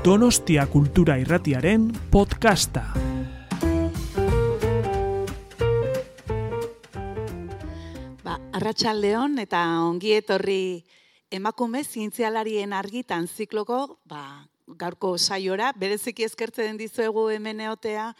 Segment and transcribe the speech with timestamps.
[0.00, 2.86] Donostia Kultura Irratiaren podcasta.
[8.24, 10.80] Ba, Arratsaldeon eta ongi etorri
[11.28, 14.24] emakume zientzialarien argitan zikloko, ba,
[14.80, 18.14] gaurko saiora, bereziki eskertzen dizuegu hemen eotea,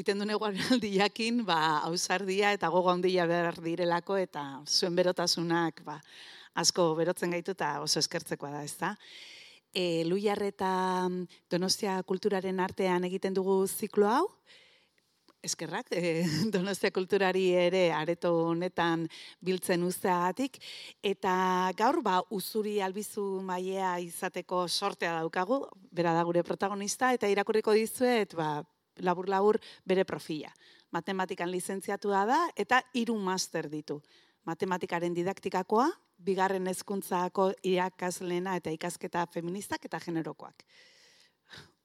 [0.00, 6.00] iten dune guaraldi jakin, ba, ausardia eta gogo handia behar direlako, eta zuen berotasunak, ba,
[6.56, 8.96] asko berotzen gaitu eta oso eskertzekoa da, ezta?
[9.72, 11.08] E, Luiar eta
[11.50, 14.24] Donostia kulturaren artean egiten dugu ziklo hau,
[15.42, 19.06] eskerrak, e, Donostia kulturari ere areto honetan
[19.44, 20.58] biltzen usteagatik
[21.02, 27.76] eta gaur ba uzuri albizu mailea izateko sortea daukagu, bera da gure protagonista eta irakurriko
[27.76, 28.62] dizuet ba
[28.98, 30.50] labur labur bere profila.
[30.90, 34.00] Matematikan lizentziatua da eta hiru master ditu.
[34.48, 35.88] Matematikaren didaktikakoa,
[36.24, 40.64] bigarren hezkuntzako irakaslena eta ikasketa feministak eta generokoak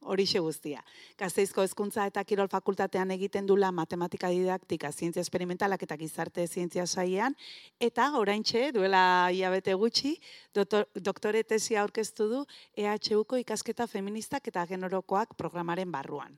[0.06, 0.84] horixe guztia.
[1.20, 7.36] Gazteizko hezkuntza eta kirol fakultatean egiten dula matematika didaktika, zientzia esperimentalak eta gizarte zientzia saiean,
[7.80, 10.16] eta oraintxe duela hilabete gutxi,
[10.56, 12.44] doktor, doktore tesia aurkeztu du
[12.78, 16.38] EHUko ikasketa feministak eta generokoak programaren barruan.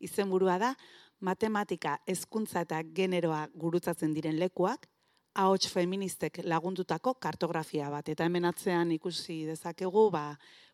[0.00, 0.74] Izenburua da,
[1.20, 4.86] matematika, hezkuntza eta generoa gurutzatzen diren lekuak,
[5.38, 8.08] ahots feministek lagundutako kartografia bat.
[8.10, 10.32] Eta hemen atzean ikusi dezakegu, ba,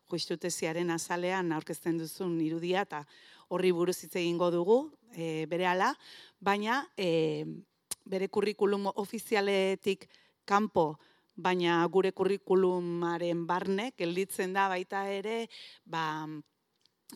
[0.09, 3.03] juistutesiaren azalean aurkezten duzun irudia eta
[3.53, 4.77] horri buruz hitz egingo dugu
[5.13, 5.91] e, berehala,
[6.41, 7.45] baina e,
[8.05, 10.07] bere kurrikulum ofizialetik
[10.45, 10.95] kanpo
[11.35, 15.47] baina gure kurrikulumaren barne gelditzen da baita ere
[15.85, 16.05] ba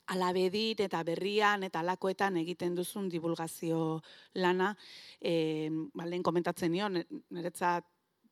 [0.07, 4.01] alabedit eta berrian eta alakoetan egiten duzun divulgazio
[4.35, 4.75] lana
[5.21, 7.85] eh balen komentatzen nion niretzat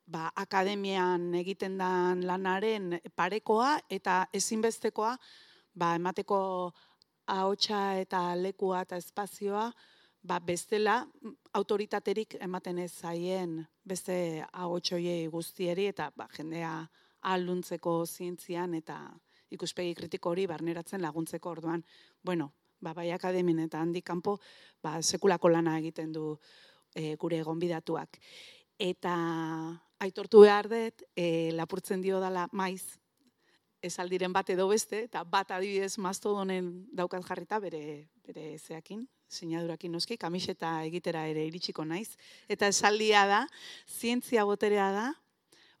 [0.06, 5.16] ba, akademian egiten dan lanaren parekoa eta ezinbestekoa
[5.74, 6.72] ba, emateko
[7.26, 9.68] ahotsa eta lekua eta espazioa
[10.22, 11.02] ba, bestela
[11.52, 16.72] autoritaterik ematen ez zaien beste ahotsoiei guztieri eta ba, jendea
[17.32, 18.98] aluntzeko zientzian eta
[19.54, 21.84] ikuspegi kritiko hori barneratzen laguntzeko orduan.
[22.22, 24.38] Bueno, ba, bai akademin eta handi kanpo
[24.82, 26.38] ba, sekulako lana egiten du
[26.94, 28.18] e, gure gonbidatuak.
[28.78, 29.14] Eta
[29.98, 32.98] aitortu behar dut, e, lapurtzen dio dala maiz,
[33.82, 39.92] esaldiren bat edo beste, eta bat adibidez mazto donen daukat jarrita bere, bere zeakin, sinadurakin
[39.92, 42.16] noski, kamiseta egitera ere iritsiko naiz.
[42.48, 43.44] Eta esaldia da,
[43.86, 45.06] zientzia boterea da,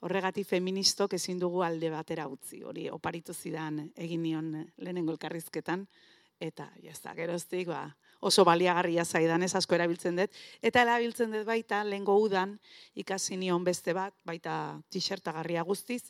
[0.00, 5.86] horregatik feministok ezin dugu alde batera utzi, hori oparitu zidan egin nion lehenengo elkarrizketan,
[6.40, 7.82] eta jazta, geroztik, ba,
[8.20, 10.34] oso baliagarria zaidan ez asko erabiltzen dut.
[10.62, 12.56] Eta erabiltzen dut baita, lehengo udan,
[12.94, 16.04] ikasi nion beste bat, baita t-shirtagarria guztiz,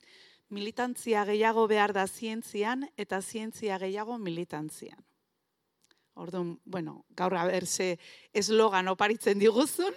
[0.53, 5.01] militantzia gehiago behar da zientzian, eta zientzia gehiago militantzian.
[6.19, 7.97] Orduan, bueno, gaur haberse
[8.35, 9.95] eslogan oparitzen diguzun,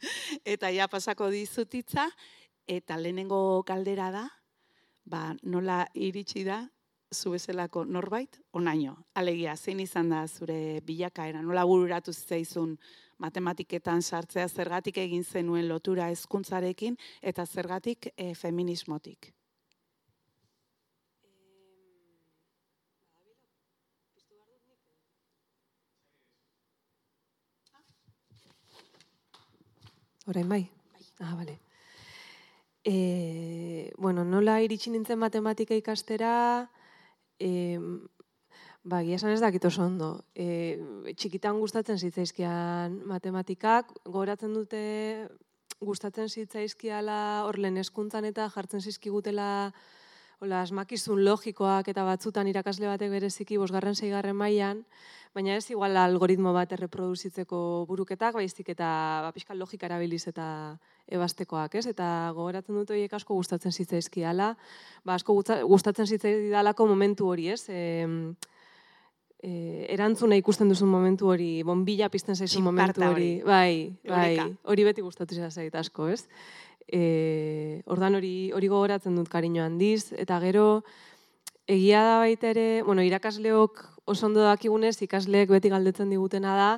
[0.54, 2.08] eta ja pasako dizutitza,
[2.66, 4.24] eta lehenengo kaldera da,
[5.04, 6.62] ba, nola iritsi da
[7.14, 8.96] zu bezalako norbait onaino.
[9.14, 12.76] Alegia, zein izan da zure bilakaera, nola bururatu zaizun
[13.18, 19.32] matematiketan sartzea zergatik egin zenuen lotura hezkuntzarekin eta zergatik e, feminismotik.
[30.26, 30.64] Orain bai.
[31.20, 31.63] Ah, vale.
[32.84, 36.68] E, bueno, nola iritsi nintzen matematika ikastera,
[37.40, 37.80] e,
[38.84, 40.10] ba, esan ez dakit oso ondo.
[40.36, 40.76] E,
[41.16, 44.84] txikitan gustatzen zitzaizkian matematikak, goratzen dute
[45.80, 49.72] gustatzen zitzaizkiala hor lehen eskuntzan eta jartzen zizkigutela
[50.44, 54.82] hola, asmakizun logikoak eta batzutan irakasle batek bereziki bosgarren zeigarren mailan,
[55.34, 58.88] baina ez igual algoritmo bat erreproduzitzeko buruketak, baizik eta
[59.24, 60.46] ba, pixkal logika erabiliz eta
[61.08, 61.86] ebastekoak, ez?
[61.90, 64.52] Eta gogoratzen dut horiek asko gustatzen zitzaizkiala,
[65.04, 67.64] ba, asko gustatzen zitzaidalako momentu hori, ez?
[67.72, 67.80] E,
[69.40, 69.54] e,
[69.96, 73.32] erantzuna ikusten duzun momentu hori, bombilla pizten zaizun momentu hori.
[73.48, 76.28] Bai, bai, hori beti gustatu zait asko, ez?
[76.88, 80.84] E, ordan hori hori gogoratzen dut kariño handiz, eta gero,
[81.66, 86.70] egia da baita ere, bueno, irakasleok oso ondo dakigunez, ikasleek beti galdetzen digutena da,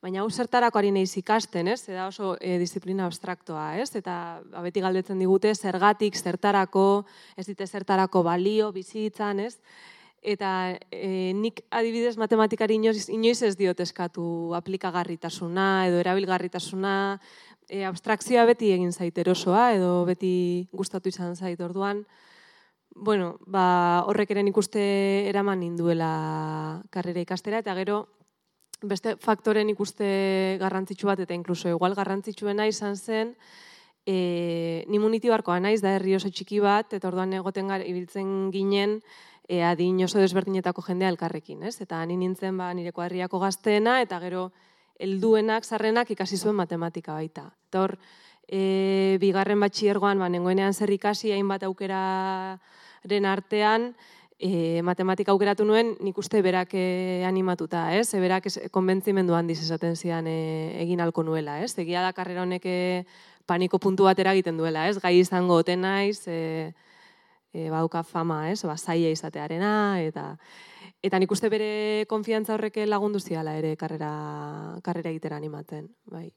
[0.00, 1.82] baina hau zertarako ari naiz ikasten, ez?
[1.88, 3.90] Eta oso e, disiplina abstraktoa, ez?
[3.98, 7.04] Eta ba, beti galdetzen digute zergatik, zertarako,
[7.36, 9.56] ez dite zertarako balio, bizitzan, ez?
[10.20, 16.94] Eta e, nik adibidez matematikari inoiz, inoiz ez diot eskatu aplikagarritasuna edo erabilgarritasuna,
[17.70, 22.04] e, abstrakzioa beti egin zait erosoa edo beti gustatu izan zait orduan,
[22.94, 24.82] bueno, ba, horrek ere ikuste
[25.30, 28.02] eraman ninduela karrera ikastera, eta gero
[28.82, 33.34] beste faktoren ikuste garrantzitsu bat, eta inkluso igual garrantzitsuena izan zen,
[34.06, 38.98] e, ni munitibarkoa naiz, da herri oso txiki bat, eta orduan egoten gara, ibiltzen ginen,
[39.46, 41.76] e, adin oso desberdinetako jendea elkarrekin, ez?
[41.84, 44.48] Eta ni nintzen ba, nire kuadriako gazteena, eta gero
[45.00, 47.48] helduenak, sarrenak ikasi zuen matematika baita.
[47.70, 47.96] Eta hor,
[48.46, 53.90] e, bigarren batxiergoan, ba, nengoenean zer ikasi, hainbat aukeraren artean,
[54.40, 58.08] e, matematika aukeratu nuen, nik uste berak e, animatuta, ez?
[58.14, 60.38] E, berak konbentzimendu handiz esaten zian e,
[60.82, 61.72] egin alko nuela, ez?
[61.78, 62.78] Egia da karrera honek e,
[63.46, 64.98] paniko puntu bat egiten duela, ez?
[65.02, 66.72] Gai izango oten naiz, e,
[67.52, 68.62] e, bauka fama, ez?
[68.64, 69.72] Ba, zaila izatearena,
[70.02, 70.34] eta
[71.02, 74.12] eta nik uste bere konfiantza horrek lagundu ziala ere karrera,
[74.82, 76.30] karrera egitera animatzen, bai.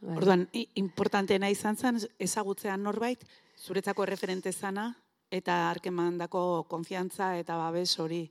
[0.00, 0.16] Bai.
[0.18, 0.44] Orduan,
[0.76, 3.22] importanteena izan zen, ezagutzean norbait,
[3.56, 4.90] zuretzako referente zana,
[5.32, 8.26] eta arkemandako konfiantza eta babes hori.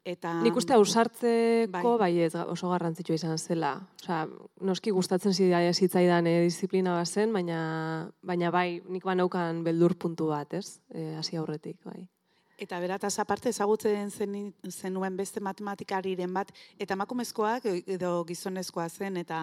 [0.00, 1.98] Eta, Nik uste ausartzeko bai.
[2.00, 3.74] bai ez oso garrantzitsua izan zela.
[4.00, 4.22] Osea,
[4.64, 10.54] noski gustatzen zitzaidan e, disiplina bat zen, baina, baina bai, nik banaukan beldur puntu bat,
[10.54, 10.80] ez?
[10.88, 12.08] E, hasi aurretik, bai.
[12.60, 14.34] Eta berataz aparte ezagutzen zen,
[14.68, 19.38] zenuen beste matematikariren bat, eta makumezkoak edo gizonezkoa zen, eta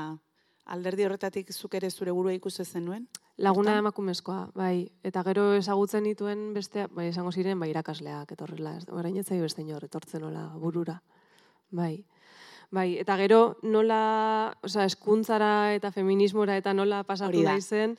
[0.69, 3.07] alderdi horretatik zuk ere zure burua ikusi zenuen?
[3.37, 3.83] Laguna Bertan?
[3.85, 4.89] emakumezkoa, bai.
[5.05, 8.75] Eta gero ezagutzen dituen beste, bai, esango ziren, bai, irakasleak, etorrela.
[8.93, 10.99] Orain etzai beste inor, etortzen nola, burura.
[11.71, 12.05] Bai.
[12.69, 13.99] Bai, eta gero nola,
[14.61, 17.95] oza, eskuntzara eta feminismora eta nola pasatu da izen,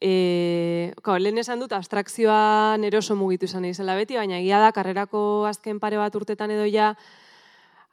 [0.00, 5.46] e, kau, lehen esan dut abstrakzioa neroso mugitu izan izela beti, baina egia da, karrerako
[5.50, 6.94] azken pare bat urtetan edo ja,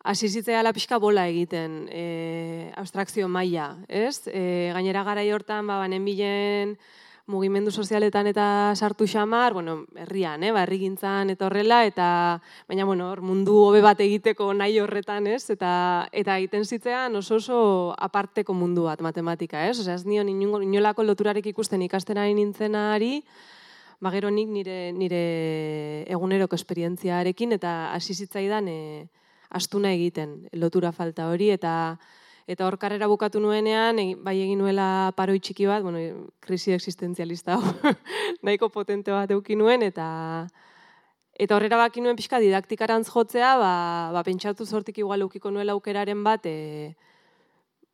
[0.08, 4.24] hasi zitzaia pixka bola egiten e, abstrakzio maila, ez?
[4.32, 6.78] E, gainera gara hortan, ba, banen bilen
[7.28, 13.10] mugimendu sozialetan eta sartu xamar, bueno, herrian, eh, barri gintzan eta horrela, eta, baina, bueno,
[13.22, 15.50] mundu hobe bat egiteko nahi horretan, ez?
[15.52, 17.60] Eta, eta egiten zitzean oso oso
[18.00, 19.78] aparteko mundu bat matematika, ez?
[19.80, 23.22] Osea, ez nion inolako loturarek ikusten ikasten ari nintzenari,
[24.00, 25.24] ba, gero nik nire, nire
[26.08, 29.08] eguneroko esperientziarekin, eta hasi zitzaidan, eh,
[29.50, 31.98] astuna egiten lotura falta hori eta
[32.48, 36.00] eta hor karrera bukatu nuenean bai egin nuela paroi txiki bat, bueno,
[36.40, 37.60] krisi existentzialista
[38.46, 40.08] nahiko potente bat eduki nuen eta
[41.38, 43.74] eta horrera baki nuen pixka didaktikarantz jotzea, ba,
[44.16, 46.96] ba pentsatu sortik igual ukiko nuela aukeraren bat e,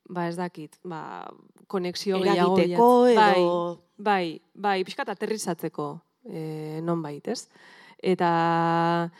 [0.08, 1.28] ba ez dakit, ba
[1.66, 3.44] konexio gehiago edo bai,
[3.98, 5.88] bai, bai, pixka aterrizatzeko
[6.24, 7.48] e, non bait, ez?
[8.04, 9.10] Eta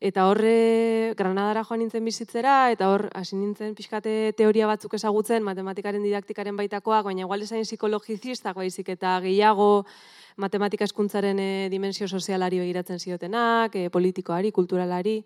[0.00, 6.00] Eta horre Granadara joan nintzen bizitzera, eta hor hasi nintzen pixkate teoria batzuk ezagutzen, matematikaren
[6.06, 9.84] didaktikaren baitakoa, baina igual esain psikologizistak baizik eta gehiago
[10.40, 15.18] matematika eskuntzaren e, dimensio sozialari begiratzen ziotenak, e, politikoari, kulturalari.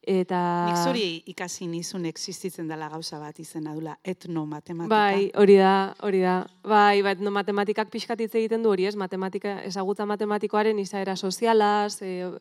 [0.00, 0.40] Eta...
[0.66, 4.90] Nik zuri ikasi nizun existitzen dela gauza bat izena dula, etno matematika.
[4.90, 6.40] Bai, hori da, hori da.
[6.66, 8.96] Bai, bai, matematikak pixkatitze egiten du hori, ez?
[8.98, 12.32] Matematika, ezagutza matematikoaren izaera sozialaz, e,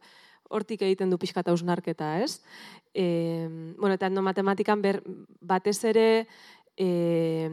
[0.49, 2.41] hortik egiten du pixka eta usnarketa, ez?
[2.93, 3.47] E,
[3.77, 5.01] bueno, eta endo matematikan ber,
[5.41, 6.07] batez ere
[6.79, 7.49] e,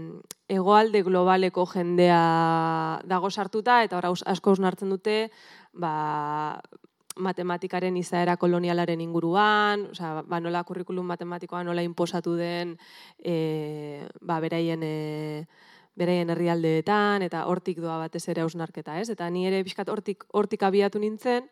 [0.49, 2.23] egoalde globaleko jendea
[3.05, 5.19] dago sartuta, eta hor asko usnartzen dute,
[5.75, 6.61] ba,
[7.17, 12.77] matematikaren izaera kolonialaren inguruan, osea, ba, nola kurrikulum matematikoa nola inposatu den
[13.19, 15.47] e, ba, beraien e,
[15.97, 19.09] beraien herrialdeetan eta hortik doa batez ere ausnarketa, ez?
[19.11, 21.49] Eta ni ere pixkat hortik hortik abiatu nintzen,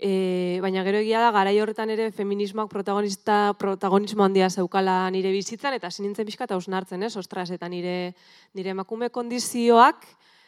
[0.00, 5.76] E, baina gero egia da, garai horretan ere feminismoak protagonista, protagonismo handia zeukala nire bizitzan,
[5.76, 7.12] eta sinintzen pixka eta usnartzen, ez?
[7.20, 8.14] Ostras, eta nire,
[8.56, 10.06] nire emakume kondizioak,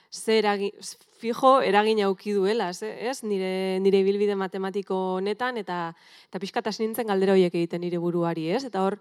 [0.09, 0.73] ze eragin,
[1.21, 3.19] fijo eragin auki duela, ez?
[3.29, 5.83] Nire, nire bilbide matematiko honetan, eta,
[6.31, 8.65] eta pixka eta sinintzen galdera horiek egiten nire buruari, ez?
[8.65, 8.97] Eta hor,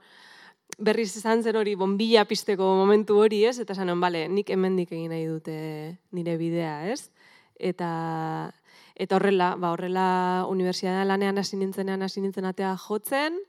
[0.83, 3.55] berriz izan zen hori, bombilla pisteko momentu hori, ez?
[3.63, 5.55] Eta zanon, bale, nik hemendik egin nahi dute
[6.11, 7.05] nire bidea, ez?
[7.55, 8.51] Eta,
[8.95, 13.39] Eta horrela, ba, horrela unibertsitatean lanean hasi nintzenean hasi nintzen atea jotzen,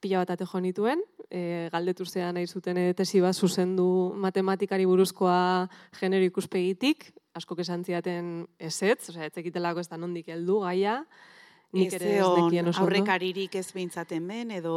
[0.00, 5.68] pila bat ate jo nituen, e, galdetu zean nahi zuten tesi bat zuzendu matematikari buruzkoa
[5.98, 11.00] genero ikuspegitik, asko esan ziaten ezetz, osea, ez ekitelako ez da nondik heldu gaia,
[11.74, 12.84] nik ere ez nekien oso.
[12.84, 14.76] Aurrekaririk ez behintzaten ben, edo...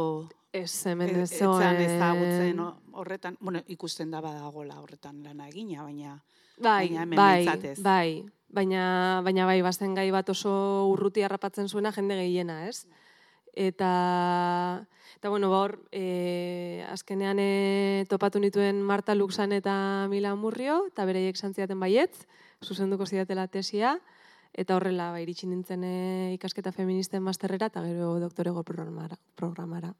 [0.52, 1.76] Ez, hemen ez zoen...
[1.84, 2.62] ezagutzen
[2.96, 6.18] horretan, bueno, ikusten da badagola horretan lana egina, baina...
[6.60, 7.46] Bai, bai,
[7.82, 10.52] bai, baina, baina bai, bazen gai bat oso
[10.90, 12.86] urruti harrapatzen zuena jende gehiena, ez?
[13.58, 14.84] Eta,
[15.18, 21.36] eta bueno, baur, e, azkenean e, topatu nituen Marta Luxan eta Mila Murrio, eta bereiek
[21.36, 22.26] santziaten baietz,
[22.64, 23.96] zuzenduko zidatela tesia,
[24.54, 29.18] eta horrela ba, iritsi nintzen e, ikasketa feministen masterrera eta gero doktorego programara.
[29.34, 29.94] programara.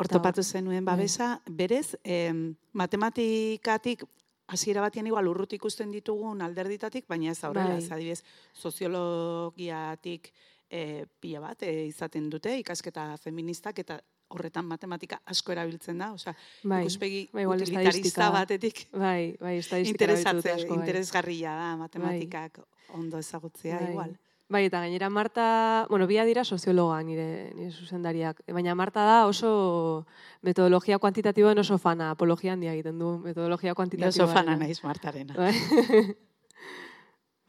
[0.00, 0.94] Hortopatu zenuen bai.
[0.94, 4.04] babesa, berez, em, matematikatik
[4.50, 7.82] hasiera batean igual urruti ikusten ditugun alderditatik, baina ez aurrera, Bai.
[7.82, 10.32] ez adibidez, soziologiatik
[10.68, 16.34] e, pila bat e, izaten dute, ikasketa feministak, eta horretan matematika asko erabiltzen da, osea,
[16.62, 20.82] Bai, ikuspegi bai, utilitarista batetik bai, bai, interesatze, asko, bai.
[20.84, 22.60] interesgarria da matematikak
[22.94, 23.90] ondo ezagutzea, Bai.
[23.90, 24.18] igual.
[24.50, 30.06] Bai, eta gainera Marta, bueno, bia dira soziologa nire, nire zuzendariak, baina Marta da oso
[30.42, 34.26] metodologia kuantitatiboen oso fana, apologia handia egiten du metodologia Ni kuantitatiboa.
[34.26, 35.36] oso fana naiz Martarena.
[35.38, 35.54] Bai.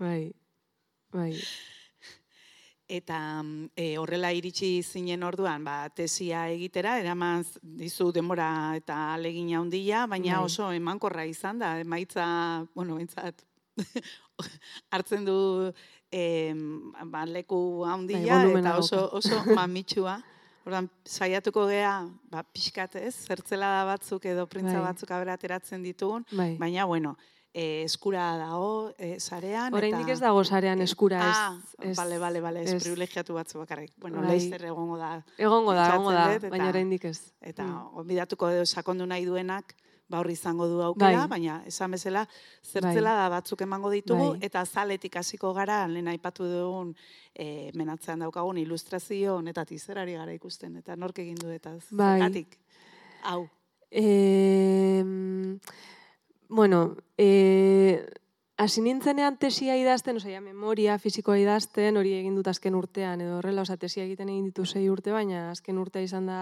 [0.05, 0.22] bai.
[1.12, 1.34] Bai.
[2.91, 3.17] Eta
[3.75, 10.36] e, horrela iritsi zinen orduan, ba, tesia egitera, eraman dizu denbora eta alegina handia, baina
[10.38, 10.46] Bai.
[10.46, 12.27] oso emankorra izan da, emaitza,
[12.75, 13.41] bueno, entzat,
[14.91, 15.39] hartzen du
[16.11, 16.53] e,
[17.05, 20.21] ba, leku handia Bai, eta oso, oso mamitsua.
[20.65, 24.91] Ordan saiatuko gea, ba, pixkat ez, zertzelada batzuk edo printza Bai.
[24.91, 26.55] batzuk abera ateratzen ditugun, Bai.
[26.61, 27.15] baina, bueno,
[27.51, 29.73] e, eskura dago, e, sarean.
[29.73, 31.35] Oraindik eta- ez dago sarean eskura ez.
[31.35, 32.83] Ah, ez bale, bale, bale, ez, ez.
[32.83, 33.91] privilegiatu batzu bakarrik.
[33.97, 34.27] Bueno, Bai.
[34.37, 35.23] laizzer egongo da.
[35.37, 37.33] Egongo da, egongo da, baina oraindik ez.
[37.41, 37.89] Eta Mm.
[37.95, 39.73] gonbidatuko edo sakondu nahi duenak,
[40.11, 41.31] ba horri izango du aukera, Bai.
[41.37, 42.25] baina esan bezala
[42.61, 44.43] zertzela da batzuk emango ditugu, Bai.
[44.49, 46.91] eta zaletik hasiko gara, lehen aipatu dugun,
[47.33, 52.19] e, menatzean daukagun ilustrazio honetatik zerari gara ikusten, eta nork egin du eta Bai.
[52.19, 52.59] zergatik.
[53.23, 53.47] Hau,
[53.93, 55.03] Eh,
[56.47, 58.09] bueno, eh,
[58.57, 63.65] hasi nintzenean tesia idazten, osea, memoria fisikoa idazten, hori egin dut azken urtean, edo horrela,
[63.65, 66.39] osea, tesia egiten egin ditu sei urte, baina azken urtea izan da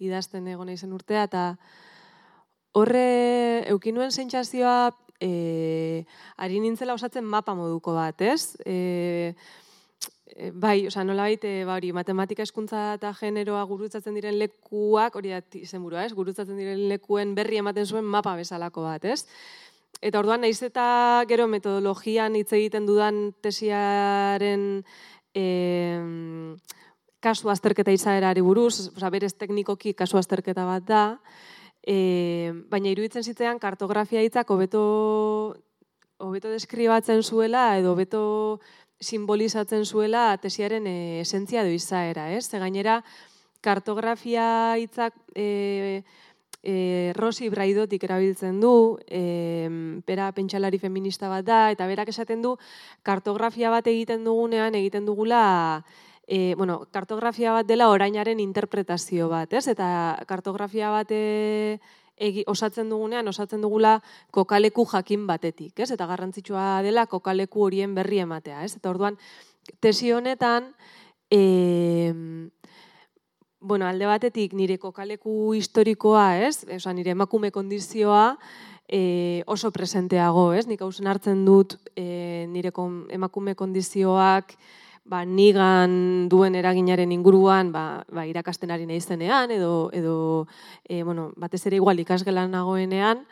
[0.00, 1.44] idazten egon naizen urtea, eta
[2.72, 6.04] horre eukinuen sentsazioa eh,
[6.36, 8.56] ari nintzela osatzen mapa moduko bat, ez?
[8.64, 9.34] E,
[10.54, 15.42] bai, osea, nolabait, e, ba, hori, matematika eskuntza eta generoa gurutzatzen diren lekuak, hori da
[15.60, 16.14] izenburua, ez?
[16.16, 19.26] Gurutzatzen diren lekuen berri ematen zuen mapa bezalako bat, ez?
[20.00, 24.84] Eta orduan, naiz eta gero metodologian hitz egiten dudan tesiaren
[25.36, 25.44] e,
[27.20, 31.04] kasu azterketa izaerari buruz, osea, berez teknikoki kasu azterketa bat da,
[31.86, 35.56] e, baina iruditzen zitzean kartografia hitzak hobeto
[36.20, 38.60] hobeto deskribatzen zuela edo hobeto
[39.00, 42.46] simbolizatzen zuela tesiaren e, esentzia edo izaera, ez?
[42.50, 43.00] Ze gainera
[43.64, 46.02] kartografia hitzak e,
[46.62, 52.56] e, Rosi Braidotik erabiltzen du, e, bera pentsalari feminista bat da, eta berak esaten du
[53.02, 55.84] kartografia bat egiten dugunean egiten dugula
[56.30, 59.66] e, bueno, kartografia bat dela orainaren interpretazio bat, ez?
[59.72, 63.96] Eta kartografia bat egi, osatzen dugunean, osatzen dugula
[64.30, 65.90] kokaleku jakin batetik, ez?
[65.90, 68.76] Eta garrantzitsua dela kokaleku horien berri ematea, ez?
[68.78, 69.18] Eta orduan,
[69.82, 70.68] tesi honetan,
[71.34, 71.40] e,
[73.58, 76.62] bueno, alde batetik nire kokaleku historikoa, ez?
[76.76, 78.36] Osa, nire emakume kondizioa,
[78.86, 80.68] e, oso presenteago, ez?
[80.70, 84.54] Nik hausen hartzen dut e, nire kon, emakume kondizioak,
[85.04, 90.46] ba, nigan duen eraginaren inguruan ba, ba, irakasten ari naizenean edo, edo
[90.84, 93.24] e, bueno, batez ere igual ikasgelan nagoenean,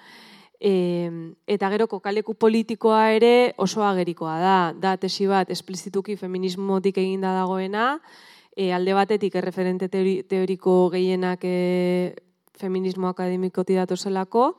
[0.61, 1.11] e,
[1.47, 4.59] eta gero kokaleku politikoa ere oso agerikoa da.
[4.75, 8.01] Da tesi bat esplizituki feminismotik eginda dagoena,
[8.57, 12.15] e, alde batetik erreferente teori, teoriko gehienak e,
[12.59, 14.57] feminismo akademikoti datozelako,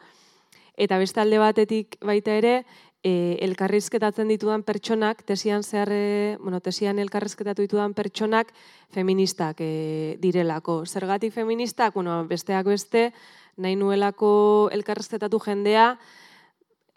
[0.80, 2.64] eta beste alde batetik baita ere,
[3.04, 8.52] e, elkarrizketatzen ditudan pertsonak, tesian zehar, e, bueno, tesian elkarrizketatu ditudan pertsonak
[8.92, 10.84] feministak e, direlako.
[10.86, 13.10] Zergatik feministak, bueno, besteak beste,
[13.58, 15.94] nahi nuelako elkarrizketatu jendea,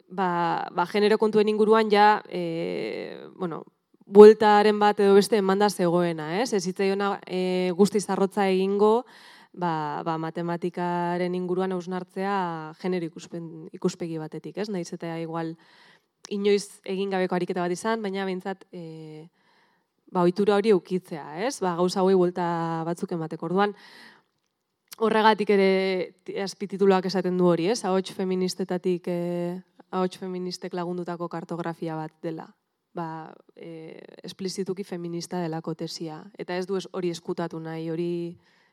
[0.08, 3.64] ba, ba genero kontuen inguruan ja, e, bueno,
[4.06, 6.52] bueltaren bat edo beste emanda zegoena, ez?
[6.52, 9.04] Ez zitzaiona e, guztiz arrotza egingo,
[9.52, 14.68] ba, ba, matematikaren inguruan hausnartzea genero ikuspen, ikuspegi batetik, ez?
[14.68, 15.56] Naiz eta igual
[16.30, 19.28] inoiz egin gabeko ariketa bat izan, baina behintzat e,
[20.12, 21.58] ba, ohitura hori eukitzea, ez?
[21.64, 22.46] Ba, gauza hauei buelta
[22.86, 23.48] batzuk emateko.
[23.48, 23.74] Orduan,
[25.02, 27.80] horregatik ere azpitituluak esaten du hori, ez?
[27.88, 29.60] Ahots feministetatik, e,
[29.90, 32.46] ahots feministek lagundutako kartografia bat dela.
[32.92, 36.22] Ba, e, esplizituki feminista delako tesia.
[36.38, 38.12] Eta ez du hori eskutatu nahi, hori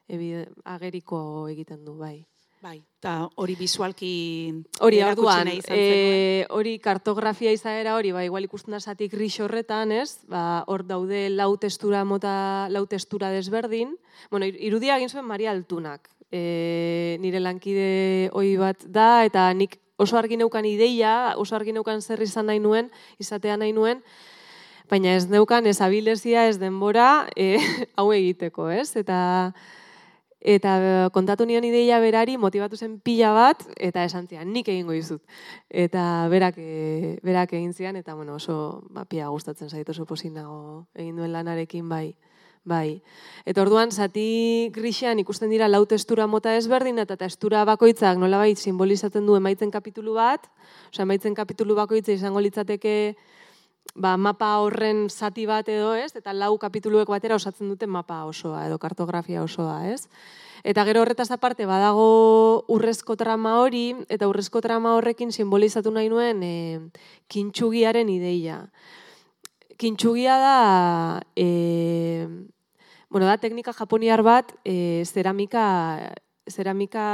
[0.10, 2.26] ebide, ageriko egiten du, bai.
[2.62, 4.52] Bai, eta hori visualki
[4.84, 10.20] Hori orduan, e, hori kartografia izaera hori, ba, igual ikusten da zati gris horretan, ez?
[10.28, 13.96] Ba, hor daude lau testura mota, lau testura desberdin.
[14.30, 16.10] Bueno, ir- irudia egin zuen Maria Altunak.
[16.32, 22.02] E, nire lankide hoi bat da, eta nik oso argi neukan ideia, oso argi neukan
[22.02, 24.04] zer izan nahi nuen, izatea nahi nuen,
[24.90, 27.58] baina ez neukan ez abilezia, ez denbora e,
[27.98, 28.96] hau egiteko, ez?
[29.00, 29.54] Eta
[30.40, 35.22] eta kontatu nion ideia berari motivatu zen pila bat eta esan zian, nik egingo dizut.
[35.70, 40.88] Eta berak, e, berak egin zian, eta bueno, oso ba, pia gustatzen zait oso posinago
[40.96, 42.16] egin duen lanarekin bai.
[42.70, 43.02] Bai.
[43.48, 49.26] Eta orduan, zati grixean ikusten dira lau testura mota ezberdin, eta testura bakoitzak nolabait simbolizatzen
[49.26, 50.46] du emaitzen kapitulu bat,
[50.92, 53.16] osea, emaitzen kapitulu bakoitza izango litzateke
[53.96, 58.66] ba, mapa horren zati bat edo ez, eta lau kapituluek batera osatzen dute mapa osoa
[58.68, 60.08] edo kartografia osoa, ez?
[60.64, 66.44] Eta gero horretaz aparte badago urrezko trama hori, eta urrezko trama horrekin simbolizatu nahi nuen
[66.44, 66.56] e,
[67.32, 68.66] kintxugiaren ideia.
[69.80, 72.28] Kintxugia da, e,
[73.10, 76.12] bueno, da teknika japoniar bat, e, zeramika,
[76.50, 77.06] zeramika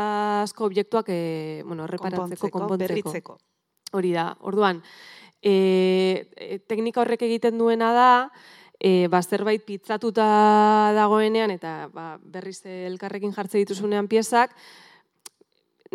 [0.41, 3.37] asko objektuak e, bueno, reparatzeko, konpontzeko.
[3.93, 4.81] Hori da, orduan,
[5.45, 8.11] e, teknika horrek egiten duena da,
[8.79, 10.25] e, ba, zerbait pitzatuta
[10.97, 14.55] dagoenean, eta ba, berriz elkarrekin jartze dituzunean piezak,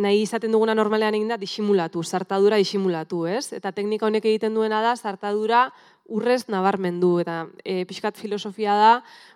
[0.00, 3.52] nahi izaten duguna normalean egin da disimulatu, sartadura disimulatu, ez?
[3.52, 5.66] Eta teknika honek egiten duena da, sartadura
[6.10, 8.92] urrez nabarmendu, eta e, pixkat filosofia da,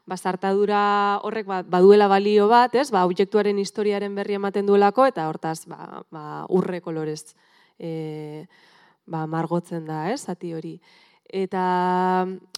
[0.07, 2.89] ba, sartadura horrek ba, baduela balio bat, ez?
[2.95, 7.35] Ba, objektuaren historiaren berri ematen duelako, eta hortaz, ba, ba, urre kolorez.
[7.79, 8.47] E,
[9.07, 10.79] ba, margotzen da, ez, zati hori.
[11.35, 11.63] Eta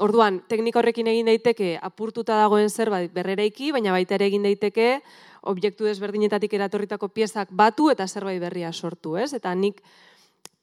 [0.05, 4.99] orduan, teknika horrekin egin daiteke apurtuta dagoen zerbait berreraiki, baina baita ere egin daiteke
[5.47, 9.33] objektu desberdinetatik eratorritako piezak batu eta zerbait berria sortu, ez?
[9.39, 9.81] Eta nik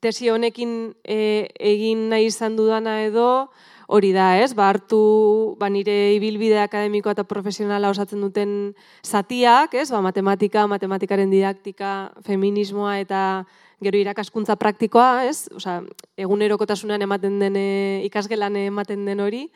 [0.04, 3.48] tesi honekin e, egin nahi izan dudana edo
[3.88, 4.52] hori da, ez?
[4.54, 9.90] Ba, hartu ba, nire ibilbide akademiko eta profesionala osatzen duten zatiak, ez?
[9.96, 13.24] Ba, matematika, matematikaren didaktika, feminismoa eta
[13.84, 15.50] gero irakaskuntza praktikoa, ez?
[15.56, 15.82] Osea,
[16.18, 19.48] egunerokotasunean ematen den eh, ikasgelan ematen den hori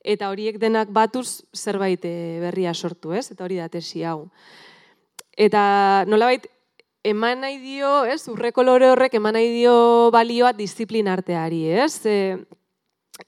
[0.00, 3.30] eta horiek denak batuz zerbait eh, berria sortu, ez?
[3.32, 4.30] Eta hori da tesi hau.
[5.36, 6.46] Eta nolabait
[7.04, 8.22] eman nahi dio, ez?
[8.28, 11.94] Urre kolore horrek eman nahi dio balioa disiplinarteari, ez?
[12.06, 12.16] E,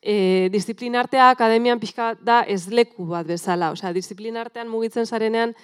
[0.00, 0.16] e,
[0.52, 5.54] disiplinartea akademian pixka da ez leku bat bezala, osea, disiplinartean mugitzen zarenean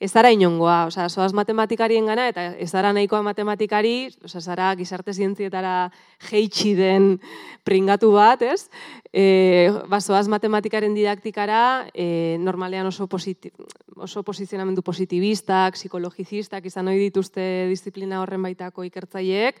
[0.00, 5.14] ez zara inongoa, oza, soaz matematikarien gana, eta ez zara nahikoa matematikari, oza, zara gizarte
[5.14, 5.90] zientzietara
[6.30, 7.18] geitsi den
[7.64, 8.68] pringatu bat, ez?
[9.12, 13.52] E, ba, soaz matematikaren didaktikara, e, normalean oso, positi
[13.96, 19.60] oso posizionamendu positibistak, psikologizistak, izan hori dituzte disiplina horren baitako ikertzaileek,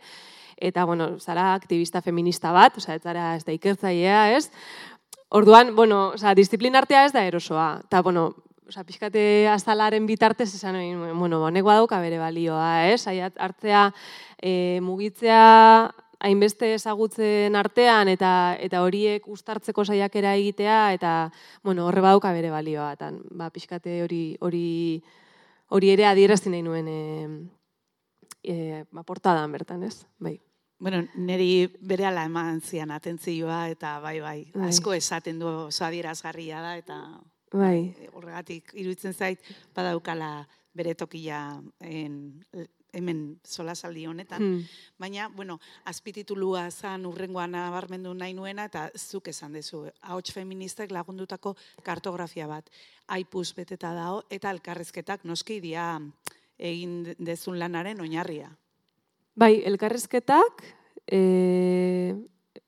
[0.56, 4.50] eta, bueno, zara aktivista feminista bat, oza, ez zara ez da ikertzailea, ez?
[5.34, 8.32] Orduan, bueno, oza, disiplinartea ez da erosoa, eta, bueno,
[8.68, 10.78] oza, pixkate azalaren bitartez esan,
[11.18, 13.06] bueno, honek badauka bere balioa, ez?
[13.06, 13.20] Eh?
[13.36, 13.90] hartzea,
[14.40, 15.92] e, mugitzea,
[16.24, 18.30] hainbeste ezagutzen artean eta
[18.62, 21.12] eta horiek ustartzeko saiakera egitea eta
[21.62, 25.02] bueno, horre badauka bere balioa eta ba pixkate hori hori
[25.74, 27.28] hori ere adierazten nahi nuen eh
[28.44, 30.06] eh ba portadan bertan, ez?
[30.18, 30.40] Bai.
[30.78, 34.68] Bueno, neri bere ala eman zian atentzioa eta bai, bai, bai.
[34.68, 36.98] asko esaten du oso adierazgarria da eta
[37.54, 37.94] Bai.
[37.94, 39.42] Eh, horregatik iruditzen zait
[39.74, 41.38] badaukala bere tokia
[41.86, 42.16] en,
[42.94, 44.42] hemen solasaldi honetan.
[44.42, 44.64] Hmm.
[44.98, 45.58] Baina, bueno,
[45.90, 49.84] azpititulua zan urrengoan nabarmendu nahi nuena eta zuk esan dezu.
[50.02, 51.54] Ahots feministek lagundutako
[51.86, 52.70] kartografia bat.
[53.14, 55.88] Aipus beteta dao eta elkarrezketak noski dia
[56.58, 58.50] egin dezun lanaren oinarria.
[59.34, 60.62] Bai, elkarrezketak,
[61.10, 62.14] e,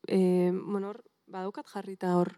[0.07, 0.19] e,
[0.51, 0.91] bueno,
[1.27, 2.33] badaukat jarrita hor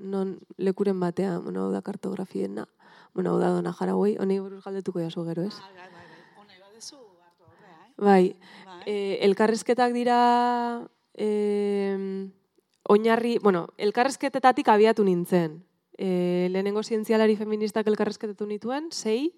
[0.00, 2.68] non lekuren batean, bueno, hau da kartografiena,
[3.14, 5.54] bueno, hau da dona jaragoi, honi buruz galdetuko jaso gero, ez?
[5.56, 6.16] Bai, bai, bai, eh?
[7.96, 8.24] bai,
[8.66, 8.82] bai.
[8.86, 10.18] E, elkarrezketak dira
[11.16, 11.28] e,
[12.88, 15.62] oinarri, bueno, elkarrezketetatik abiatu nintzen.
[15.96, 19.32] E, lehenengo zientzialari feministak elkarrezketetu nituen, sei,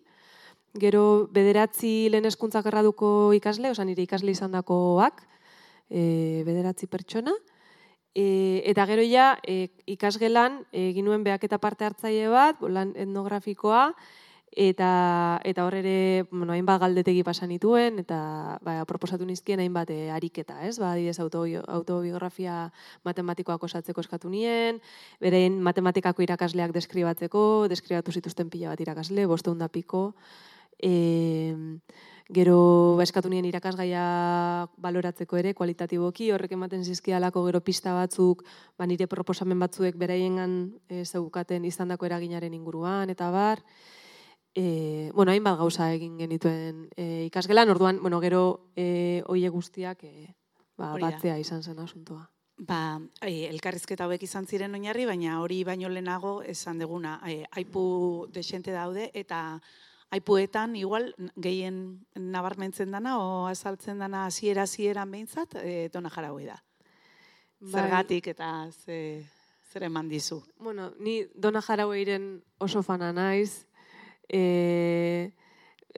[0.74, 5.22] gero bederatzi lehen erraduko ikasle, osan nire ikasle izan dakoak,
[5.88, 7.32] e, bederatzi pertsona,
[8.14, 13.92] E, eta gero ja, e, ikasgelan, egin nuen behak eta parte hartzaile bat, lan etnografikoa,
[14.58, 20.10] eta eta hor ere, bueno, hainbat galdetegi pasan dituen, eta ba, proposatu nizkien hainbat e,
[20.10, 20.78] ariketa, ez?
[20.80, 22.72] Ba, adibidez, auto, autobiografia
[23.06, 24.80] matematikoak osatzeko eskatu nien,
[25.20, 30.14] berein matematikako irakasleak deskribatzeko, deskribatu zituzten pila bat irakasle, bosteunda piko,
[32.28, 38.42] Gero ba, eskatu nien irakasgaia baloratzeko ere, kualitatiboki, horrek ematen zizkialako gero pista batzuk,
[38.76, 40.58] ba, nire proposamen batzuek beraiengan
[40.92, 43.64] e, zeukaten izandako eraginaren inguruan, eta bar.
[44.52, 50.34] E, bueno, hainbat gauza egin genituen e, ikasgelan, orduan, bueno, gero e, oie guztiak e,
[50.76, 52.26] ba, batzea izan zen asuntoa.
[52.58, 58.26] Ba, e, elkarrizketa hauek izan ziren oinarri, baina hori baino lehenago esan deguna, e, aipu
[58.36, 59.62] desente daude, eta
[60.10, 66.62] aipuetan igual gehien nabarmentzen dana, o azaltzen dana hasiera hasieran behintzat, e, dona jaraui da.
[67.60, 67.72] Bai.
[67.82, 69.26] Zergatik eta ze,
[69.72, 70.42] zer eman dizu.
[70.58, 73.66] Bueno, ni Dona Jaraueiren oso fana naiz.
[74.28, 75.32] E,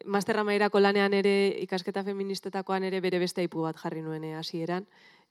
[0.07, 4.87] Masterra mairako lanean ere, ikasketa feministetakoan ere bere beste aipu bat jarri nuen eh, hasieran.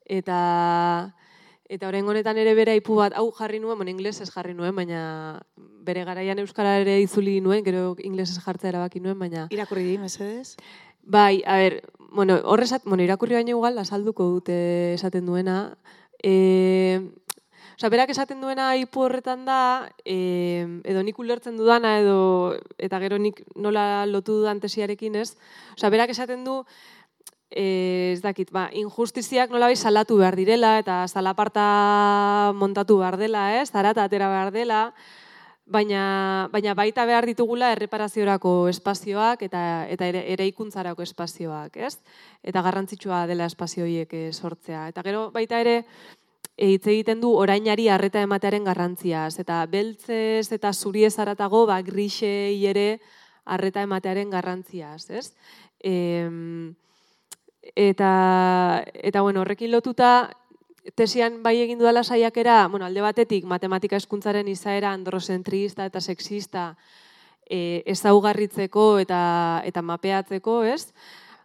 [0.05, 1.15] Eta
[1.69, 5.39] eta orain honetan ere bere aipu bat, hau jarri nuen, bueno, inglesez jarri nuen, baina
[5.85, 10.57] bere garaian euskara ere itzuli nuen, gero inglesez jartzea erabaki nuen, baina Irakurri di, mesedez?
[11.05, 11.79] Bai, a ber,
[12.11, 14.59] bueno, horrezat, bueno, irakurri baino igual, azalduko dute
[14.95, 15.77] esaten duena.
[16.21, 16.99] E,
[17.79, 23.15] Osa, berak esaten duena ipu horretan da, e, edo nik ulertzen dudana, edo, eta gero
[23.23, 25.37] nik nola lotu dudan tesiarekin ez.
[25.77, 26.57] Osa, berak esaten du,
[27.49, 34.03] ez dakit, ba, injustiziak nola salatu behar direla, eta zalaparta montatu behar dela, ez, zarata
[34.03, 34.93] atera behar dela,
[35.69, 41.99] baina, baina baita behar ditugula erreparaziorako espazioak eta eta ere, eraikuntzarako espazioak, ez?
[42.43, 44.87] Eta garrantzitsua dela espazio horiek eh, sortzea.
[44.89, 45.83] Eta gero baita ere
[46.57, 52.65] e, hitz egiten du orainari harreta ematearen garrantziaz eta beltzez eta zuriez haratago ba grisei
[52.65, 52.99] ere
[53.45, 55.33] harreta ematearen garrantziaz, ez?
[55.79, 56.75] Em,
[57.75, 60.29] eta eta bueno, horrekin lotuta
[60.95, 66.75] tesian bai egin dudala saiakera, bueno, alde batetik matematika hezkuntzaren izaera androzentrista eta sexista
[67.49, 70.93] e, ezaugarritzeko eta eta mapeatzeko, ez?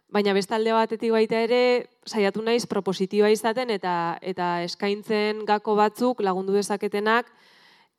[0.09, 6.21] Baina beste alde batetik baita ere saiatu naiz propositiboa izaten eta eta eskaintzen gako batzuk
[6.21, 7.31] lagundu dezaketenak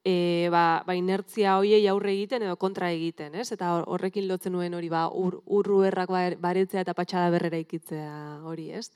[0.07, 3.51] e, ba, ba inertzia hoiei aurre egiten edo kontra egiten, ez?
[3.51, 7.59] Eta hor- horrekin lotzen nuen hori ba ur, urru errak ba- baretzea eta patxada berrera
[7.59, 8.93] ikitzea hori, ez?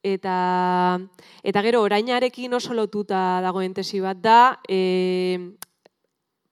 [0.00, 0.96] Eta,
[1.44, 5.36] eta gero orainarekin oso lotuta dagoen tesi bat da, e,